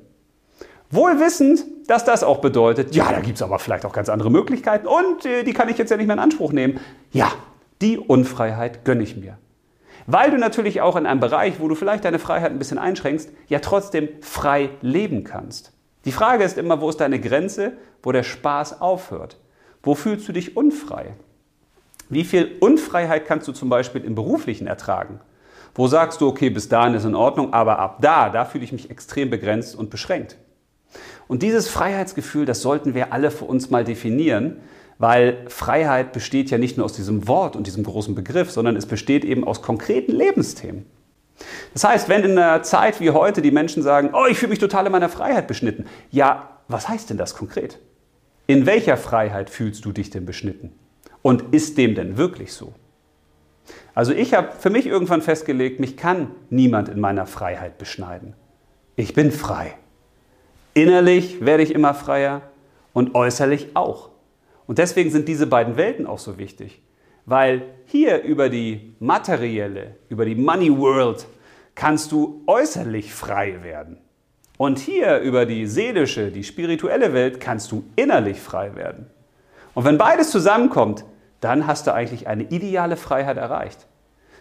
Wohl 0.91 1.19
wissend, 1.19 1.65
dass 1.87 2.05
das 2.05 2.23
auch 2.23 2.41
bedeutet, 2.41 2.93
ja, 2.93 3.11
da 3.11 3.21
gibt 3.21 3.37
es 3.37 3.41
aber 3.41 3.57
vielleicht 3.57 3.83
auch 3.83 3.91
ganz 3.91 4.07
andere 4.07 4.29
Möglichkeiten 4.29 4.85
und 4.85 5.25
äh, 5.25 5.43
die 5.43 5.53
kann 5.53 5.67
ich 5.67 5.79
jetzt 5.79 5.89
ja 5.89 5.97
nicht 5.97 6.05
mehr 6.05 6.13
in 6.13 6.19
Anspruch 6.19 6.51
nehmen. 6.51 6.79
Ja, 7.11 7.31
die 7.81 7.97
Unfreiheit 7.97 8.85
gönne 8.85 9.01
ich 9.01 9.17
mir. 9.17 9.39
Weil 10.05 10.29
du 10.29 10.37
natürlich 10.37 10.81
auch 10.81 10.95
in 10.95 11.07
einem 11.07 11.19
Bereich, 11.19 11.59
wo 11.59 11.67
du 11.67 11.73
vielleicht 11.73 12.05
deine 12.05 12.19
Freiheit 12.19 12.51
ein 12.51 12.59
bisschen 12.59 12.77
einschränkst, 12.77 13.31
ja 13.47 13.57
trotzdem 13.57 14.09
frei 14.21 14.69
leben 14.81 15.23
kannst. 15.23 15.73
Die 16.05 16.11
Frage 16.11 16.43
ist 16.43 16.59
immer, 16.59 16.81
wo 16.81 16.89
ist 16.89 17.01
deine 17.01 17.19
Grenze, 17.19 17.73
wo 18.03 18.11
der 18.11 18.21
Spaß 18.21 18.79
aufhört? 18.79 19.39
Wo 19.81 19.95
fühlst 19.95 20.27
du 20.27 20.33
dich 20.33 20.55
unfrei? 20.55 21.15
Wie 22.09 22.23
viel 22.23 22.57
Unfreiheit 22.59 23.25
kannst 23.25 23.47
du 23.47 23.51
zum 23.51 23.69
Beispiel 23.69 24.03
im 24.03 24.15
Beruflichen 24.15 24.67
ertragen? 24.67 25.19
Wo 25.73 25.87
sagst 25.87 26.21
du, 26.21 26.27
okay, 26.27 26.49
bis 26.49 26.69
dahin 26.69 26.93
ist 26.93 27.03
in 27.03 27.15
Ordnung, 27.15 27.53
aber 27.53 27.79
ab 27.79 27.97
da, 28.01 28.29
da 28.29 28.45
fühle 28.45 28.63
ich 28.63 28.71
mich 28.71 28.89
extrem 28.89 29.29
begrenzt 29.29 29.75
und 29.75 29.89
beschränkt. 29.89 30.37
Und 31.27 31.41
dieses 31.41 31.67
Freiheitsgefühl, 31.67 32.45
das 32.45 32.61
sollten 32.61 32.93
wir 32.93 33.11
alle 33.11 33.31
für 33.31 33.45
uns 33.45 33.69
mal 33.69 33.83
definieren, 33.83 34.57
weil 34.97 35.45
Freiheit 35.47 36.13
besteht 36.13 36.49
ja 36.51 36.57
nicht 36.57 36.77
nur 36.77 36.85
aus 36.85 36.93
diesem 36.93 37.27
Wort 37.27 37.55
und 37.55 37.67
diesem 37.67 37.83
großen 37.83 38.15
Begriff, 38.15 38.51
sondern 38.51 38.75
es 38.77 38.85
besteht 38.85 39.25
eben 39.25 39.43
aus 39.43 39.61
konkreten 39.61 40.13
Lebensthemen. 40.13 40.85
Das 41.73 41.83
heißt, 41.83 42.07
wenn 42.07 42.23
in 42.23 42.37
einer 42.37 42.63
Zeit 42.63 43.01
wie 43.01 43.09
heute 43.09 43.41
die 43.41 43.51
Menschen 43.51 43.83
sagen, 43.83 44.11
oh, 44.13 44.25
ich 44.29 44.37
fühle 44.37 44.51
mich 44.51 44.59
total 44.59 44.85
in 44.85 44.93
meiner 44.93 45.09
Freiheit 45.09 45.47
beschnitten, 45.47 45.85
ja, 46.11 46.61
was 46.69 46.87
heißt 46.87 47.09
denn 47.09 47.17
das 47.17 47.35
konkret? 47.35 47.79
In 48.47 48.65
welcher 48.65 48.95
Freiheit 48.95 49.49
fühlst 49.49 49.83
du 49.83 49.91
dich 49.91 50.11
denn 50.11 50.25
beschnitten? 50.25 50.71
Und 51.25 51.55
ist 51.55 51.79
dem 51.79 51.95
denn 51.95 52.17
wirklich 52.17 52.53
so? 52.53 52.75
Also 53.95 54.11
ich 54.11 54.35
habe 54.35 54.51
für 54.59 54.69
mich 54.69 54.85
irgendwann 54.85 55.23
festgelegt, 55.23 55.79
mich 55.79 55.97
kann 55.97 56.29
niemand 56.51 56.87
in 56.87 56.99
meiner 56.99 57.25
Freiheit 57.25 57.79
beschneiden. 57.79 58.35
Ich 58.95 59.15
bin 59.15 59.31
frei. 59.31 59.73
Innerlich 60.75 61.43
werde 61.43 61.63
ich 61.63 61.73
immer 61.73 61.95
freier 61.95 62.43
und 62.93 63.15
äußerlich 63.15 63.69
auch. 63.73 64.11
Und 64.67 64.77
deswegen 64.77 65.09
sind 65.09 65.27
diese 65.27 65.47
beiden 65.47 65.77
Welten 65.77 66.05
auch 66.05 66.19
so 66.19 66.37
wichtig, 66.37 66.83
weil 67.25 67.63
hier 67.85 68.21
über 68.21 68.49
die 68.49 68.93
materielle, 68.99 69.95
über 70.09 70.25
die 70.25 70.35
Money 70.35 70.77
World 70.77 71.25
kannst 71.73 72.11
du 72.11 72.43
äußerlich 72.45 73.11
frei 73.11 73.63
werden. 73.63 73.97
Und 74.59 74.77
hier 74.77 75.21
über 75.21 75.47
die 75.47 75.65
seelische, 75.65 76.29
die 76.29 76.43
spirituelle 76.43 77.13
Welt 77.13 77.39
kannst 77.39 77.71
du 77.71 77.83
innerlich 77.95 78.39
frei 78.39 78.75
werden. 78.75 79.07
Und 79.73 79.85
wenn 79.85 79.97
beides 79.97 80.29
zusammenkommt, 80.29 81.03
dann 81.45 81.67
hast 81.67 81.85
du 81.85 81.93
eigentlich 81.93 82.27
eine 82.27 82.43
ideale 82.43 82.97
Freiheit 82.97 83.37
erreicht. 83.37 83.85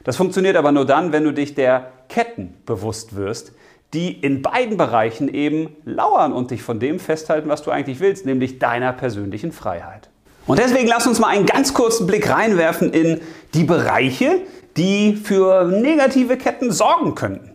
Das 0.05 0.17
funktioniert 0.17 0.57
aber 0.57 0.73
nur 0.73 0.87
dann, 0.87 1.13
wenn 1.13 1.23
du 1.23 1.33
dich 1.33 1.55
der 1.55 1.91
Ketten 2.09 2.55
bewusst 2.65 3.15
wirst, 3.15 3.53
die 3.93 4.11
in 4.11 4.41
beiden 4.41 4.79
Bereichen 4.79 5.29
eben 5.29 5.77
lauern 5.85 6.33
und 6.33 6.51
dich 6.51 6.63
von 6.63 6.81
dem 6.81 6.99
festhalten, 6.99 7.51
was 7.51 7.63
du 7.63 7.71
eigentlich 7.71 8.01
willst, 8.01 8.25
nämlich 8.25 8.59
deiner 8.59 8.95
persönlichen 8.95 9.53
Freiheit. 9.53 10.09
Und 10.47 10.59
deswegen 10.59 10.89
lass 10.89 11.07
uns 11.07 11.19
mal 11.19 11.29
einen 11.29 11.45
ganz 11.45 11.75
kurzen 11.75 12.07
Blick 12.07 12.31
reinwerfen 12.31 12.91
in 12.91 13.21
die 13.53 13.65
Bereiche, 13.65 14.41
die 14.79 15.15
für 15.15 15.65
negative 15.65 16.39
Ketten 16.39 16.73
sorgen 16.73 17.15
könnten. 17.15 17.51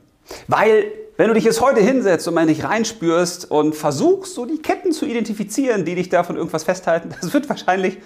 Weil 0.47 0.85
wenn 1.17 1.27
du 1.27 1.33
dich 1.33 1.43
jetzt 1.43 1.59
heute 1.59 1.81
hinsetzt 1.81 2.27
und 2.27 2.35
mal 2.35 2.45
nicht 2.45 2.63
reinspürst 2.63 3.49
und 3.49 3.75
versuchst, 3.75 4.35
so 4.35 4.45
die 4.45 4.61
Ketten 4.61 4.91
zu 4.91 5.07
identifizieren, 5.07 5.85
die 5.85 5.95
dich 5.95 6.09
da 6.09 6.23
von 6.23 6.37
irgendwas 6.37 6.63
festhalten, 6.63 7.09
das 7.21 7.33
wird 7.33 7.49
wahrscheinlich 7.49 7.97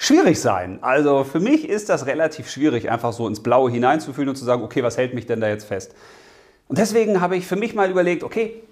schwierig 0.00 0.40
sein. 0.40 0.78
Also 0.80 1.24
für 1.24 1.40
mich 1.40 1.68
ist 1.68 1.90
das 1.90 2.06
relativ 2.06 2.48
schwierig, 2.50 2.90
einfach 2.90 3.12
so 3.12 3.28
ins 3.28 3.42
Blaue 3.42 3.70
hineinzufühlen 3.70 4.30
und 4.30 4.36
zu 4.36 4.46
sagen, 4.46 4.62
okay, 4.62 4.82
was 4.82 4.96
hält 4.96 5.14
mich 5.14 5.26
denn 5.26 5.42
da 5.42 5.48
jetzt 5.48 5.64
fest? 5.64 5.94
Und 6.68 6.78
deswegen 6.78 7.20
habe 7.20 7.36
ich 7.36 7.46
für 7.46 7.56
mich 7.56 7.74
mal 7.74 7.90
überlegt, 7.90 8.24
okay, 8.24 8.62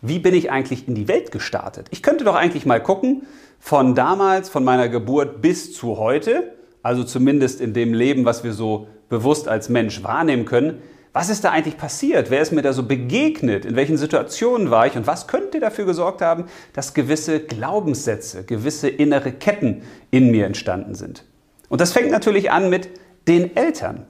wie 0.00 0.20
bin 0.20 0.32
ich 0.32 0.52
eigentlich 0.52 0.86
in 0.86 0.94
die 0.94 1.08
Welt 1.08 1.32
gestartet? 1.32 1.88
Ich 1.90 2.04
könnte 2.04 2.24
doch 2.24 2.36
eigentlich 2.36 2.66
mal 2.66 2.80
gucken, 2.80 3.26
von 3.58 3.96
damals, 3.96 4.48
von 4.48 4.62
meiner 4.62 4.88
Geburt 4.88 5.42
bis 5.42 5.72
zu 5.72 5.98
heute, 5.98 6.52
also 6.84 7.02
zumindest 7.02 7.60
in 7.60 7.74
dem 7.74 7.92
Leben, 7.92 8.24
was 8.24 8.44
wir 8.44 8.52
so 8.52 8.86
bewusst 9.08 9.48
als 9.48 9.68
Mensch 9.68 10.04
wahrnehmen 10.04 10.44
können, 10.44 10.80
was 11.16 11.30
ist 11.30 11.44
da 11.44 11.50
eigentlich 11.50 11.78
passiert? 11.78 12.30
Wer 12.30 12.42
ist 12.42 12.52
mir 12.52 12.60
da 12.60 12.74
so 12.74 12.82
begegnet? 12.82 13.64
In 13.64 13.74
welchen 13.74 13.96
Situationen 13.96 14.70
war 14.70 14.86
ich? 14.86 14.96
Und 14.96 15.06
was 15.06 15.26
könnte 15.26 15.60
dafür 15.60 15.86
gesorgt 15.86 16.20
haben, 16.20 16.44
dass 16.74 16.92
gewisse 16.92 17.40
Glaubenssätze, 17.40 18.44
gewisse 18.44 18.90
innere 18.90 19.32
Ketten 19.32 19.80
in 20.10 20.30
mir 20.30 20.44
entstanden 20.44 20.94
sind? 20.94 21.24
Und 21.70 21.80
das 21.80 21.94
fängt 21.94 22.10
natürlich 22.10 22.50
an 22.50 22.68
mit 22.68 22.90
den 23.28 23.56
Eltern. 23.56 24.04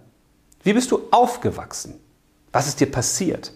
Wie 0.64 0.72
bist 0.72 0.90
du 0.90 0.98
aufgewachsen? 1.12 1.94
Was 2.50 2.66
ist 2.66 2.80
dir 2.80 2.90
passiert? 2.90 3.52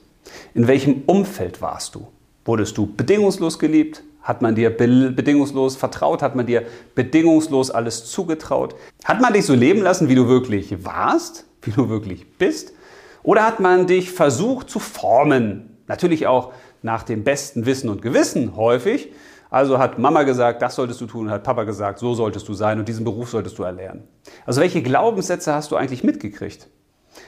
In 0.55 0.69
welchem 0.69 1.03
Umfeld 1.07 1.61
warst 1.61 1.97
du? 1.97 2.07
Wurdest 2.45 2.79
du 2.79 2.87
bedingungslos 2.87 3.59
geliebt? 3.59 4.05
Hat 4.23 4.43
man 4.43 4.55
dir 4.55 4.71
bedingungslos 4.71 5.75
vertraut? 5.75 6.23
Hat 6.23 6.37
man 6.37 6.47
dir 6.47 6.63
bedingungslos 6.95 7.73
alles 7.73 8.05
zugetraut? 8.05 8.77
Hat 9.03 9.21
man 9.21 9.33
dich 9.33 9.45
so 9.45 9.55
leben 9.55 9.83
lassen, 9.83 10.09
wie 10.09 10.15
du 10.15 10.29
wirklich 10.29 10.85
warst? 10.85 11.47
Wie 11.63 11.73
du 11.73 11.89
wirklich 11.89 12.39
bist? 12.39 12.75
Oder 13.23 13.45
hat 13.45 13.61
man 13.61 13.87
dich 13.87 14.13
versucht 14.13 14.71
zu 14.71 14.79
formen? 14.79 15.79
Natürlich 15.87 16.27
auch 16.27 16.53
nach 16.83 17.03
dem 17.03 17.25
besten 17.25 17.67
Wissen 17.67 17.89
und 17.89 18.03
Gewissen 18.03 18.57
häufig. 18.57 19.13
Also 19.51 19.79
hat 19.79 19.99
Mama 19.99 20.23
gesagt, 20.23 20.63
das 20.63 20.77
solltest 20.77 21.01
du 21.01 21.07
tun, 21.07 21.29
hat 21.29 21.43
Papa 21.43 21.65
gesagt, 21.65 21.99
so 21.99 22.15
solltest 22.15 22.49
du 22.49 22.55
sein 22.55 22.79
und 22.79 22.89
diesen 22.89 23.05
Beruf 23.05 23.31
solltest 23.31 23.59
du 23.59 23.65
erlernen. 23.65 24.05
Also 24.47 24.61
welche 24.61 24.81
Glaubenssätze 24.81 25.53
hast 25.53 25.73
du 25.73 25.77
eigentlich 25.77 26.05
mitgekriegt? 26.05 26.69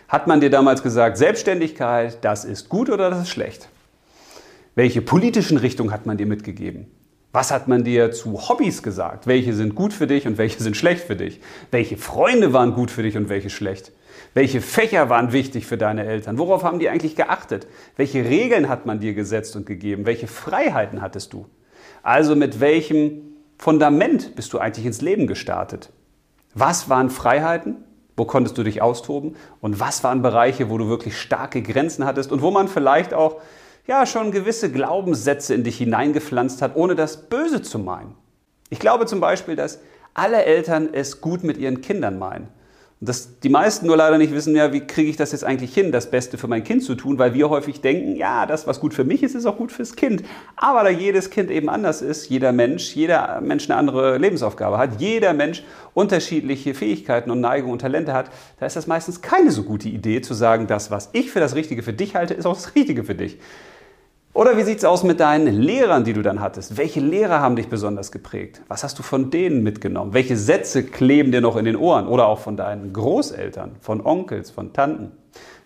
Hat 0.07 0.29
man 0.29 0.41
dir 0.41 0.51
damals 0.51 0.83
gesagt, 0.85 1.17
Selbstständigkeit, 1.17 2.25
das 2.25 2.45
ist 2.45 2.69
gut 2.69 2.91
oder 2.91 3.11
das 3.11 3.23
ist 3.23 3.31
schlecht? 3.31 3.69
Welche 4.77 5.03
politischen 5.03 5.59
Richtungen 5.59 5.93
hat 5.93 6.07
man 6.07 6.17
dir 6.17 6.27
mitgegeben? 6.27 6.87
Was 7.33 7.51
hat 7.51 7.67
man 7.67 7.83
dir 7.83 8.13
zu 8.13 8.49
Hobbys 8.49 8.83
gesagt? 8.83 9.27
Welche 9.27 9.55
sind 9.55 9.75
gut 9.75 9.93
für 9.93 10.07
dich 10.07 10.27
und 10.27 10.39
welche 10.39 10.63
sind 10.63 10.77
schlecht 10.77 11.05
für 11.05 11.17
dich? 11.17 11.41
Welche 11.71 11.97
Freunde 11.97 12.53
waren 12.53 12.75
gut 12.75 12.91
für 12.91 13.03
dich 13.03 13.17
und 13.17 13.29
welche 13.29 13.51
schlecht? 13.51 13.91
Welche 14.35 14.63
Fächer 14.63 15.11
waren 15.11 15.33
wichtig 15.33 15.67
für 15.67 15.77
deine 15.77 16.07
Eltern? 16.07 16.39
Worauf 16.39 16.65
haben 16.65 16.79
die 16.79 16.89
eigentlich 16.89 17.17
geachtet? 17.17 17.67
Welche 17.97 18.25
Regeln 18.25 18.69
hat 18.69 18.87
man 18.87 18.99
dir 18.99 19.13
gesetzt 19.13 19.57
und 19.57 19.67
gegeben? 19.67 20.07
Welche 20.07 20.27
Freiheiten 20.27 21.03
hattest 21.03 21.33
du? 21.33 21.47
Also 22.03 22.35
mit 22.35 22.61
welchem 22.61 23.35
Fundament 23.59 24.35
bist 24.35 24.53
du 24.53 24.59
eigentlich 24.59 24.87
ins 24.87 25.03
Leben 25.03 25.27
gestartet? 25.27 25.91
Was 26.55 26.89
waren 26.89 27.11
Freiheiten? 27.11 27.85
Wo 28.17 28.25
konntest 28.25 28.57
du 28.57 28.63
dich 28.63 28.81
austoben? 28.81 29.37
Und 29.61 29.81
was 29.81 30.03
waren 30.03 30.23
Bereiche, 30.23 30.71
wo 30.71 30.79
du 30.79 30.89
wirklich 30.89 31.19
starke 31.19 31.63
Grenzen 31.63 32.05
hattest 32.05 32.33
und 32.33 32.43
wo 32.43 32.51
man 32.51 32.69
vielleicht 32.69 33.15
auch 33.15 33.41
ja 33.87 34.07
schon 34.07 34.33
gewisse 34.33 34.71
Glaubenssätze 34.73 35.55
in 35.55 35.65
dich 35.65 35.79
hineingepflanzt 35.79 36.63
hat, 36.63 36.75
ohne 36.75 36.95
das 36.95 37.29
Böse 37.29 37.63
zu 37.63 37.79
meinen? 37.79 38.15
Ich 38.71 38.79
glaube 38.79 39.05
zum 39.07 39.21
Beispiel, 39.21 39.57
dass 39.57 39.81
alle 40.15 40.45
Eltern 40.45 40.89
es 40.93 41.21
gut 41.21 41.45
mit 41.45 41.59
ihren 41.59 41.83
Kindern 41.83 42.19
meinen. 42.19 42.49
Dass 43.05 43.41
die 43.41 43.49
meisten 43.49 43.87
nur 43.89 43.97
leider 43.97 44.17
nicht 44.17 44.33
wissen, 44.33 44.55
ja, 44.55 44.73
wie 44.73 44.87
kriege 44.87 45.11
ich 45.11 45.17
das 45.17 45.33
jetzt 45.33 45.43
eigentlich 45.43 45.75
hin, 45.75 45.91
das 45.91 46.09
Beste 46.09 46.39
für 46.39 46.47
mein 46.47 46.63
Kind 46.63 46.85
zu 46.85 46.95
tun, 46.95 47.19
weil 47.19 47.35
wir 47.35 47.51
häufig 47.51 47.81
denken, 47.81 48.15
ja, 48.15 48.47
das, 48.47 48.69
was 48.69 48.79
gut 48.79 48.95
für 48.95 49.03
mich 49.03 49.25
ist, 49.25 49.35
ist 49.35 49.45
auch 49.45 49.57
gut 49.57 49.73
fürs 49.73 49.97
Kind. 49.97 50.23
Aber 50.55 50.85
da 50.85 50.89
jedes 50.89 51.31
Kind 51.31 51.51
eben 51.51 51.69
anders 51.69 52.01
ist, 52.01 52.29
jeder 52.29 52.53
Mensch, 52.53 52.95
jeder 52.95 53.41
Mensch 53.41 53.69
eine 53.69 53.77
andere 53.77 54.19
Lebensaufgabe 54.19 54.79
hat, 54.79 55.01
jeder 55.01 55.33
Mensch 55.33 55.65
unterschiedliche 55.95 56.75
Fähigkeiten 56.75 57.33
und 57.33 57.41
Neigungen 57.41 57.73
und 57.73 57.81
Talente 57.81 58.13
hat, 58.13 58.31
da 58.61 58.67
ist 58.67 58.77
das 58.77 58.87
meistens 58.87 59.21
keine 59.21 59.51
so 59.51 59.65
gute 59.65 59.89
Idee 59.89 60.21
zu 60.21 60.33
sagen, 60.33 60.69
das, 60.69 60.93
was 60.93 61.11
ich 61.13 61.33
für 61.33 61.41
das 61.41 61.57
Richtige 61.57 61.83
für 61.83 61.93
dich 61.93 62.15
halte, 62.15 62.35
ist 62.35 62.47
auch 62.47 62.55
das 62.55 62.77
Richtige 62.77 63.03
für 63.03 63.17
dich. 63.17 63.39
Oder 64.35 64.57
wie 64.57 64.63
sieht 64.63 64.79
es 64.79 64.85
aus 64.85 65.03
mit 65.03 65.21
deinen 65.21 65.61
Lehrern, 65.61 66.05
die 66.05 66.15
du 66.15 66.23
dann 66.23 66.41
hattest? 66.41 66.79
Welche 66.79 67.01
Lehrer 67.01 67.41
haben 67.41 67.55
dich 67.55 67.69
besonders 67.69 68.11
geprägt? 68.11 68.63
Was 68.67 68.83
hast 68.83 68.99
du 68.99 69.03
von 69.03 69.31
denen 69.31 69.63
mitgenommen? 69.63 70.15
Welche 70.15 70.39
Sätze 70.39 70.85
kleben 70.85 71.33
dir 71.33 71.43
noch 71.43 71.57
in 71.57 71.67
den 71.67 71.77
Ohren? 71.77 72.07
Oder 72.07 72.27
auch 72.27 72.39
von 72.39 72.57
deinen 72.57 72.95
Großeltern, 72.95 73.77
von 73.81 74.01
Onkels, 74.01 74.51
von 74.51 74.73
Tanten? 74.73 75.13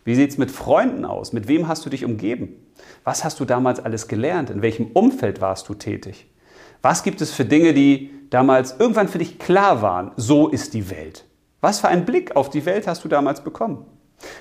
Wie 0.04 0.16
sieht 0.16 0.30
es 0.30 0.38
mit 0.38 0.50
Freunden 0.50 1.04
aus? 1.04 1.32
Mit 1.32 1.46
wem 1.46 1.68
hast 1.68 1.86
du 1.86 1.90
dich 1.90 2.04
umgeben? 2.04 2.56
Was 3.04 3.22
hast 3.22 3.38
du 3.38 3.44
damals 3.44 3.78
alles 3.78 4.08
gelernt? 4.08 4.50
In 4.50 4.62
welchem 4.62 4.86
Umfeld 4.88 5.40
warst 5.40 5.68
du 5.68 5.74
tätig? 5.74 6.26
Was 6.82 7.04
gibt 7.04 7.20
es 7.20 7.32
für 7.32 7.44
Dinge, 7.44 7.72
die 7.72 8.10
damals 8.30 8.76
irgendwann 8.80 9.06
für 9.06 9.18
dich 9.18 9.38
klar 9.38 9.80
waren? 9.80 10.10
So 10.16 10.48
ist 10.48 10.74
die 10.74 10.90
Welt. 10.90 11.24
Was 11.60 11.78
für 11.78 11.88
einen 11.88 12.04
Blick 12.04 12.34
auf 12.34 12.50
die 12.50 12.66
Welt 12.66 12.88
hast 12.88 13.04
du 13.04 13.08
damals 13.08 13.44
bekommen? 13.44 13.86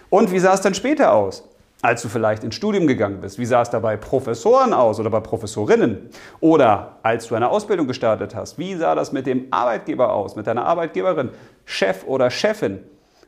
Und 0.09 0.31
wie 0.31 0.39
sah 0.39 0.55
es 0.55 0.61
dann 0.61 0.73
später 0.73 1.13
aus? 1.13 1.47
Als 1.85 2.01
du 2.01 2.09
vielleicht 2.09 2.43
ins 2.43 2.55
Studium 2.55 2.87
gegangen 2.87 3.21
bist? 3.21 3.37
Wie 3.37 3.45
sah 3.45 3.61
es 3.61 3.69
da 3.69 3.79
bei 3.79 3.95
Professoren 3.95 4.73
aus 4.73 4.99
oder 4.99 5.11
bei 5.11 5.19
Professorinnen? 5.19 6.09
Oder 6.39 6.97
als 7.03 7.27
du 7.27 7.35
eine 7.35 7.49
Ausbildung 7.49 7.87
gestartet 7.87 8.33
hast, 8.33 8.57
wie 8.57 8.75
sah 8.75 8.95
das 8.95 9.11
mit 9.11 9.27
dem 9.27 9.47
Arbeitgeber 9.51 10.11
aus, 10.11 10.35
mit 10.35 10.47
deiner 10.47 10.65
Arbeitgeberin, 10.65 11.29
Chef 11.63 12.03
oder 12.05 12.31
Chefin? 12.31 12.79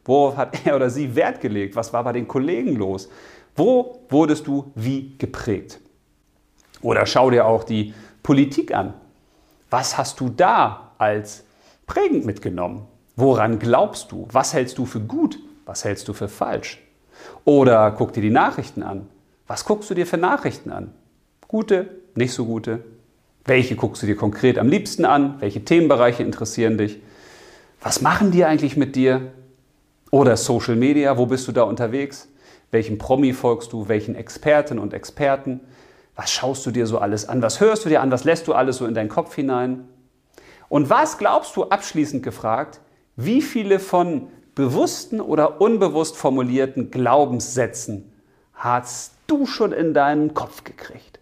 Worauf 0.06 0.38
hat 0.38 0.66
er 0.66 0.76
oder 0.76 0.90
sie 0.90 1.16
Wert 1.16 1.40
gelegt? 1.40 1.76
Was 1.76 1.94
war 1.94 2.04
bei 2.04 2.14
den 2.14 2.28
Kollegen 2.28 2.76
los? 2.76 3.10
Wo 3.56 4.00
wurdest 4.10 4.48
du 4.48 4.72
wie 4.74 5.16
geprägt? 5.18 5.80
Oder 6.82 7.06
schau 7.06 7.30
dir 7.30 7.46
auch 7.46 7.64
die 7.64 7.94
Politik 8.24 8.74
an. 8.74 8.96
Was 9.70 9.98
hast 9.98 10.20
du 10.20 10.30
da 10.30 10.94
als 10.98 11.44
prägend 11.86 12.26
mitgenommen? 12.26 12.88
Woran 13.16 13.60
glaubst 13.60 14.12
du? 14.12 14.28
Was 14.32 14.54
hältst 14.54 14.78
du 14.78 14.86
für 14.86 15.00
gut? 15.00 15.38
Was 15.66 15.84
hältst 15.84 16.08
du 16.08 16.14
für 16.14 16.28
falsch? 16.28 16.87
Oder 17.46 17.92
guck 17.92 18.14
dir 18.14 18.22
die 18.22 18.30
Nachrichten 18.30 18.84
an. 18.84 19.08
Was 19.48 19.66
guckst 19.66 19.90
du 19.90 19.94
dir 19.94 20.06
für 20.06 20.18
Nachrichten 20.18 20.72
an? 20.72 20.94
Gute, 21.48 21.88
nicht 22.16 22.34
so 22.34 22.46
gute? 22.46 22.84
Welche 23.46 23.76
guckst 23.76 24.04
du 24.04 24.08
dir 24.08 24.18
konkret 24.18 24.58
am 24.58 24.68
liebsten 24.68 25.06
an? 25.06 25.36
Welche 25.40 25.64
Themenbereiche 25.64 26.24
interessieren 26.24 26.78
dich? 26.78 27.00
Was 27.82 28.02
machen 28.02 28.32
die 28.32 28.44
eigentlich 28.44 28.76
mit 28.76 28.96
dir? 28.96 29.32
Oder 30.12 30.36
Social 30.36 30.76
Media, 30.76 31.18
wo 31.18 31.26
bist 31.26 31.48
du 31.48 31.52
da 31.52 31.64
unterwegs? 31.64 32.28
Welchem 32.72 32.98
Promi 32.98 33.34
folgst 33.34 33.72
du? 33.72 33.88
Welchen 33.88 34.16
Experten 34.16 34.80
und 34.80 34.94
Experten? 34.94 35.62
Was 36.16 36.32
schaust 36.32 36.66
du 36.66 36.72
dir 36.72 36.88
so 36.88 36.98
alles 36.98 37.30
an? 37.30 37.42
Was 37.42 37.62
hörst 37.62 37.86
du 37.86 37.90
dir 37.90 38.02
an? 38.02 38.12
Was 38.12 38.24
lässt 38.24 38.48
du 38.48 38.54
alles 38.54 38.78
so 38.78 38.86
in 38.86 38.94
deinen 38.94 39.10
Kopf 39.10 39.36
hinein? 39.36 39.88
Und 40.68 40.90
was 40.90 41.18
glaubst 41.18 41.56
du 41.56 41.66
abschließend 41.66 42.24
gefragt, 42.24 42.82
wie 43.16 43.42
viele 43.42 43.80
von 43.80 44.28
bewussten 44.58 45.22
oder 45.22 45.62
unbewusst 45.62 46.18
formulierten 46.18 46.90
Glaubenssätzen 46.90 48.12
hast 48.54 49.14
du 49.28 49.46
schon 49.46 49.72
in 49.72 49.94
deinen 49.94 50.34
Kopf 50.34 50.64
gekriegt? 50.64 51.20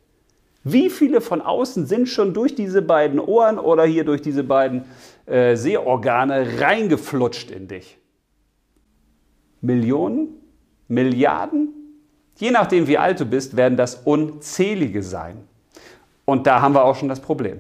Wie 0.63 0.89
viele 0.89 1.19
von 1.19 1.41
außen 1.41 1.86
sind 1.86 2.08
schon 2.08 2.34
durch 2.34 2.56
diese 2.56 2.82
beiden 2.82 3.19
Ohren 3.19 3.60
oder 3.60 3.84
hier 3.84 4.06
durch 4.06 4.21
diese 4.21 4.43
beiden 4.43 4.86
äh, 5.26 5.58
Sehorgane 5.58 6.62
reingeflutscht 6.62 7.52
in 7.52 7.67
dich? 7.67 7.98
Millionen? 9.60 10.30
Milliarden? 10.88 11.74
Je 12.38 12.52
nachdem, 12.52 12.88
wie 12.88 12.98
alt 12.98 13.19
du 13.19 13.26
bist, 13.26 13.58
werden 13.58 13.76
das 13.76 13.95
unzählige 13.95 15.04
sein. 15.04 15.43
Und 16.24 16.48
da 16.48 16.62
haben 16.62 16.74
wir 16.74 16.86
auch 16.86 16.95
schon 16.95 17.10
das 17.10 17.19
Problem. 17.19 17.60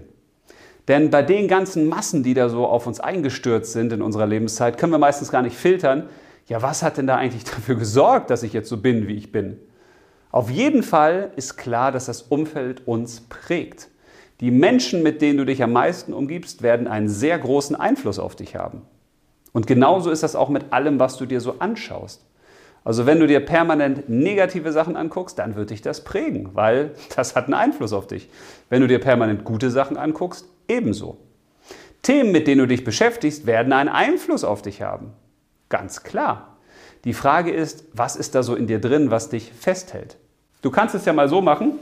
Denn 0.87 1.09
bei 1.09 1.23
den 1.23 1.47
ganzen 1.47 1.87
Massen, 1.87 2.23
die 2.23 2.33
da 2.33 2.49
so 2.49 2.65
auf 2.67 2.85
uns 2.85 2.99
eingestürzt 2.99 3.73
sind 3.73 3.91
in 3.91 4.01
unserer 4.01 4.27
Lebenszeit, 4.27 4.77
können 4.77 4.91
wir 4.91 4.99
meistens 4.99 5.31
gar 5.31 5.41
nicht 5.41 5.57
filtern, 5.57 6.09
ja, 6.47 6.61
was 6.61 6.83
hat 6.83 6.97
denn 6.97 7.07
da 7.07 7.15
eigentlich 7.15 7.43
dafür 7.55 7.75
gesorgt, 7.75 8.29
dass 8.29 8.43
ich 8.43 8.53
jetzt 8.53 8.69
so 8.69 8.77
bin, 8.77 9.07
wie 9.07 9.15
ich 9.15 9.31
bin? 9.31 9.59
Auf 10.31 10.49
jeden 10.49 10.83
Fall 10.83 11.31
ist 11.37 11.57
klar, 11.57 11.91
dass 11.91 12.05
das 12.05 12.21
Umfeld 12.23 12.87
uns 12.87 13.21
prägt. 13.21 13.89
Die 14.41 14.51
Menschen, 14.51 15.01
mit 15.01 15.21
denen 15.21 15.37
du 15.37 15.45
dich 15.45 15.63
am 15.63 15.71
meisten 15.71 16.13
umgibst, 16.13 16.61
werden 16.61 16.87
einen 16.87 17.07
sehr 17.07 17.39
großen 17.39 17.75
Einfluss 17.75 18.19
auf 18.19 18.35
dich 18.35 18.55
haben. 18.55 18.81
Und 19.53 19.65
genauso 19.65 20.11
ist 20.11 20.23
das 20.23 20.35
auch 20.35 20.49
mit 20.49 20.73
allem, 20.73 20.99
was 20.99 21.15
du 21.15 21.25
dir 21.25 21.39
so 21.39 21.59
anschaust. 21.59 22.25
Also 22.85 23.07
wenn 23.07 23.19
du 23.19 23.25
dir 23.25 23.39
permanent 23.39 24.07
negative 24.09 24.71
Sachen 24.71 24.95
anguckst, 24.95 25.39
dann 25.39 25.55
wird 25.55 25.71
dich 25.71 25.81
das 25.81 26.03
prägen, 26.03 26.51
weil 26.53 26.91
das 27.15 27.35
hat 27.35 27.45
einen 27.45 27.55
Einfluss 27.55 27.91
auf 27.91 28.05
dich. 28.05 28.29
Wenn 28.69 28.81
du 28.81 28.87
dir 28.87 28.99
permanent 28.99 29.43
gute 29.43 29.71
Sachen 29.71 29.97
anguckst, 29.97 30.45
ebenso. 30.67 31.17
Themen, 32.03 32.31
mit 32.31 32.47
denen 32.47 32.59
du 32.59 32.67
dich 32.67 32.83
beschäftigst, 32.83 33.47
werden 33.47 33.73
einen 33.73 33.89
Einfluss 33.89 34.43
auf 34.43 34.61
dich 34.61 34.83
haben. 34.83 35.13
Ganz 35.69 36.03
klar. 36.03 36.57
Die 37.05 37.13
Frage 37.13 37.51
ist, 37.51 37.85
was 37.93 38.15
ist 38.15 38.35
da 38.35 38.43
so 38.43 38.53
in 38.55 38.67
dir 38.67 38.79
drin, 38.79 39.09
was 39.09 39.29
dich 39.29 39.51
festhält? 39.51 40.17
Du 40.61 40.69
kannst 40.69 40.93
es 40.93 41.05
ja 41.05 41.13
mal 41.13 41.27
so 41.27 41.41
machen, 41.41 41.73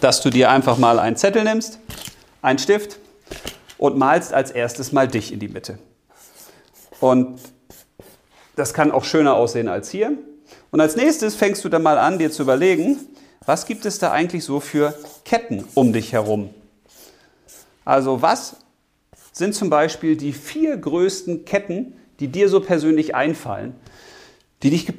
dass 0.00 0.22
du 0.22 0.30
dir 0.30 0.50
einfach 0.50 0.78
mal 0.78 0.98
einen 0.98 1.16
Zettel 1.16 1.44
nimmst, 1.44 1.78
einen 2.40 2.58
Stift 2.58 2.98
und 3.76 3.98
malst 3.98 4.32
als 4.32 4.50
erstes 4.50 4.92
mal 4.92 5.08
dich 5.08 5.30
in 5.30 5.40
die 5.40 5.48
Mitte. 5.48 5.78
Und 7.00 7.38
das 8.56 8.74
kann 8.74 8.90
auch 8.90 9.04
schöner 9.04 9.34
aussehen 9.34 9.68
als 9.68 9.90
hier. 9.90 10.18
Und 10.72 10.80
als 10.80 10.96
nächstes 10.96 11.36
fängst 11.36 11.64
du 11.64 11.68
dann 11.68 11.82
mal 11.82 11.98
an, 11.98 12.18
dir 12.18 12.32
zu 12.32 12.42
überlegen, 12.42 12.98
was 13.44 13.66
gibt 13.66 13.86
es 13.86 14.00
da 14.00 14.10
eigentlich 14.10 14.44
so 14.44 14.58
für 14.58 14.94
Ketten 15.24 15.64
um 15.74 15.92
dich 15.92 16.12
herum? 16.12 16.50
Also 17.84 18.20
was 18.22 18.56
sind 19.32 19.54
zum 19.54 19.70
Beispiel 19.70 20.16
die 20.16 20.32
vier 20.32 20.76
größten 20.76 21.44
Ketten, 21.44 21.94
die 22.18 22.28
dir 22.28 22.48
so 22.48 22.60
persönlich 22.60 23.14
einfallen, 23.14 23.74
die 24.62 24.70
dich 24.70 24.86
geprägt 24.86 24.96